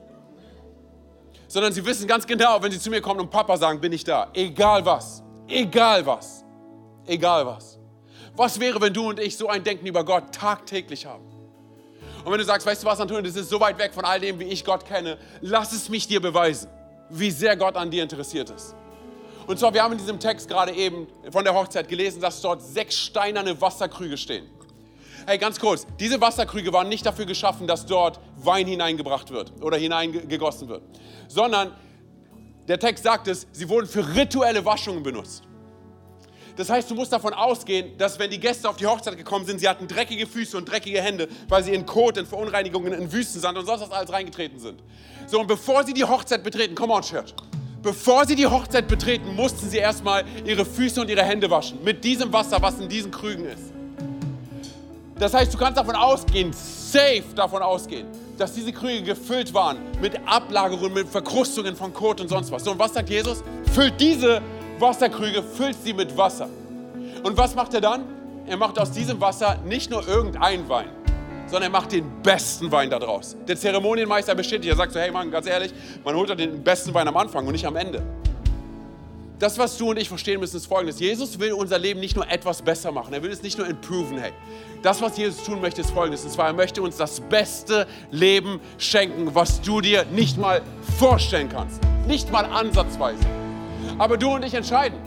[1.55, 4.03] sondern sie wissen ganz genau, wenn sie zu mir kommen und Papa sagen, bin ich
[4.03, 4.29] da.
[4.35, 6.45] Egal was, egal was,
[7.07, 7.79] egal was.
[8.35, 11.25] Was wäre, wenn du und ich so ein Denken über Gott tagtäglich haben?
[12.25, 14.19] Und wenn du sagst, weißt du was, Antonio, das ist so weit weg von all
[14.19, 16.69] dem, wie ich Gott kenne, lass es mich dir beweisen,
[17.09, 18.75] wie sehr Gott an dir interessiert ist.
[19.47, 22.63] Und zwar, wir haben in diesem Text gerade eben von der Hochzeit gelesen, dass dort
[22.63, 24.51] sechs steinerne Wasserkrüge stehen.
[25.27, 29.79] Hey, ganz kurz, diese Wasserkrüge waren nicht dafür geschaffen, dass dort Wein hineingebracht wird oder
[29.79, 30.83] hineingegossen wird,
[31.29, 31.73] sondern
[32.69, 35.45] der Text sagt es, sie wurden für rituelle Waschungen benutzt.
[36.57, 39.61] Das heißt, du musst davon ausgehen, dass wenn die Gäste auf die Hochzeit gekommen sind,
[39.61, 43.59] sie hatten dreckige Füße und dreckige Hände, weil sie in Kot, in Verunreinigungen, in Wüstensand
[43.59, 44.83] und sonst was alles reingetreten sind.
[45.27, 47.35] So, und bevor sie die Hochzeit betreten, come on, Church,
[47.83, 51.83] bevor sie die Hochzeit betreten, mussten sie erstmal ihre Füße und ihre Hände waschen.
[51.83, 53.74] Mit diesem Wasser, was in diesen Krügen ist.
[55.25, 58.07] Das heißt, du kannst davon ausgehen, safe davon ausgehen,
[58.37, 62.63] dass diese Krüge gefüllt waren mit Ablagerungen, mit Verkrustungen von Kot und sonst was.
[62.63, 63.43] So, und was sagt Jesus?
[63.73, 64.43] Füllt diese
[64.79, 66.47] Wasserkrüge, füllt sie mit Wasser.
[67.23, 68.03] Und was macht er dann?
[68.47, 70.91] Er macht aus diesem Wasser nicht nur irgendein Wein,
[71.47, 73.35] sondern er macht den besten Wein daraus.
[73.49, 75.73] Der Zeremonienmeister bestätigt, er sagt so, hey Mann, ganz ehrlich,
[76.05, 78.03] man holt den besten Wein am Anfang und nicht am Ende.
[79.39, 81.01] Das, was du und ich verstehen müssen, ist folgendes.
[81.01, 83.13] Jesus will unser Leben nicht nur etwas besser machen.
[83.13, 84.33] Er will es nicht nur improven, hey.
[84.83, 86.25] Das, was Jesus tun möchte, ist folgendes.
[86.25, 90.63] Und zwar, er möchte uns das beste Leben schenken, was du dir nicht mal
[90.99, 91.81] vorstellen kannst.
[92.07, 93.25] Nicht mal ansatzweise.
[93.99, 94.99] Aber du und ich entscheiden.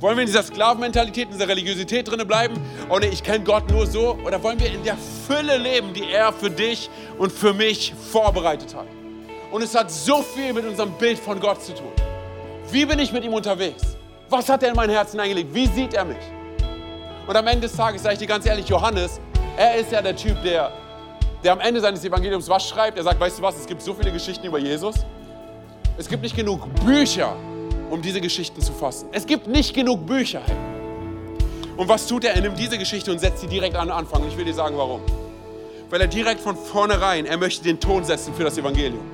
[0.00, 2.54] Wollen wir in dieser Sklavenmentalität, in dieser Religiosität drin bleiben?
[2.88, 4.16] Oh nee, ich kenne Gott nur so.
[4.24, 8.74] Oder wollen wir in der Fülle leben, die er für dich und für mich vorbereitet
[8.74, 8.86] hat?
[9.50, 11.92] Und es hat so viel mit unserem Bild von Gott zu tun.
[12.70, 13.96] Wie bin ich mit ihm unterwegs?
[14.28, 15.54] Was hat er in mein Herz hineingelegt?
[15.54, 16.16] Wie sieht er mich?
[17.26, 19.20] Und am Ende des Tages sage ich dir ganz ehrlich, Johannes,
[19.56, 20.72] er ist ja der Typ, der,
[21.44, 22.98] der am Ende seines Evangeliums was schreibt.
[22.98, 24.96] Er sagt, weißt du was, es gibt so viele Geschichten über Jesus.
[25.96, 27.36] Es gibt nicht genug Bücher,
[27.88, 29.08] um diese Geschichten zu fassen.
[29.12, 30.42] Es gibt nicht genug Bücher.
[31.76, 32.34] Und was tut er?
[32.34, 34.22] Er nimmt diese Geschichte und setzt sie direkt an den Anfang.
[34.22, 35.02] Und ich will dir sagen, warum.
[35.88, 39.04] Weil er direkt von vornherein, er möchte den Ton setzen für das Evangelium.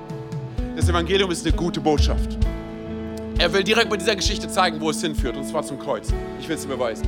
[0.75, 2.37] Das Evangelium ist eine gute Botschaft.
[3.39, 6.13] Er will direkt mit dieser Geschichte zeigen, wo es hinführt, und zwar zum Kreuz.
[6.39, 7.07] Ich will es beweisen.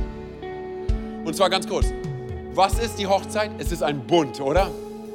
[1.24, 1.92] Und zwar ganz kurz.
[2.54, 3.50] Was ist die Hochzeit?
[3.58, 4.70] Es ist ein Bund, oder?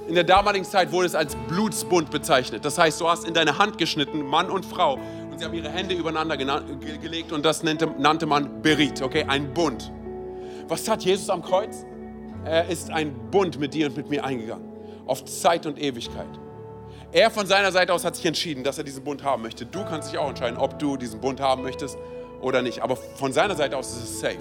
[0.08, 2.66] In der damaligen Zeit wurde es als Blutsbund bezeichnet.
[2.66, 4.98] Das heißt, du hast in deine Hand geschnitten, Mann und Frau,
[5.42, 6.48] sie haben ihre Hände übereinander ge
[7.02, 9.92] gelegt und das nannte, nannte man Berit, okay, ein Bund.
[10.68, 11.84] Was tat Jesus am Kreuz?
[12.46, 14.66] Er ist ein Bund mit dir und mit mir eingegangen,
[15.08, 16.30] auf Zeit und Ewigkeit.
[17.14, 19.66] Er von seiner Seite aus hat sich entschieden, dass er diesen Bund haben möchte.
[19.66, 21.98] Du kannst dich auch entscheiden, ob du diesen Bund haben möchtest
[22.40, 22.82] oder nicht.
[22.82, 24.38] Aber von seiner Seite aus ist es safe.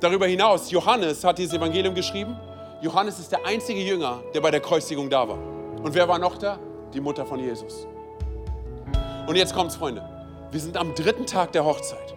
[0.00, 2.38] Darüber hinaus, Johannes hat dieses Evangelium geschrieben.
[2.80, 5.38] Johannes ist der einzige Jünger, der bei der Kreuzigung da war.
[5.82, 6.58] Und wer war noch da?
[6.94, 7.86] Die Mutter von Jesus.
[9.26, 10.02] Und jetzt kommt's, Freunde.
[10.50, 12.14] Wir sind am dritten Tag der Hochzeit.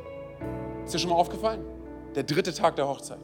[0.86, 1.64] Ist dir schon mal aufgefallen?
[2.16, 3.20] Der dritte Tag der Hochzeit.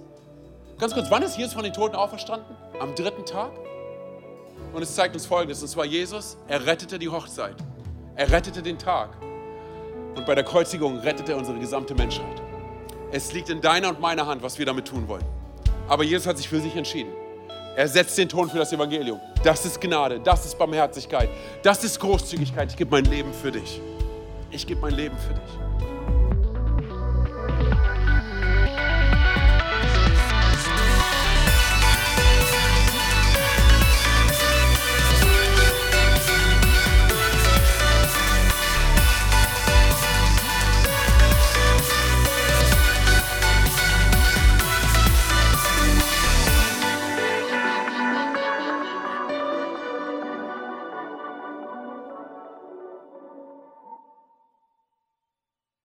[0.78, 2.56] Ganz kurz, wann ist Jesus von den Toten auferstanden?
[2.80, 3.52] Am dritten Tag?
[4.74, 7.56] Und es zeigt uns Folgendes, und zwar Jesus, er rettete die Hochzeit.
[8.16, 9.10] Er rettete den Tag.
[10.16, 12.42] Und bei der Kreuzigung rettete er unsere gesamte Menschheit.
[13.12, 15.26] Es liegt in deiner und meiner Hand, was wir damit tun wollen.
[15.88, 17.12] Aber Jesus hat sich für sich entschieden.
[17.76, 19.20] Er setzt den Ton für das Evangelium.
[19.44, 21.30] Das ist Gnade, das ist Barmherzigkeit,
[21.64, 22.70] das ist Großzügigkeit.
[22.70, 23.82] Ich gebe mein Leben für dich.
[24.52, 25.71] Ich gebe mein Leben für dich.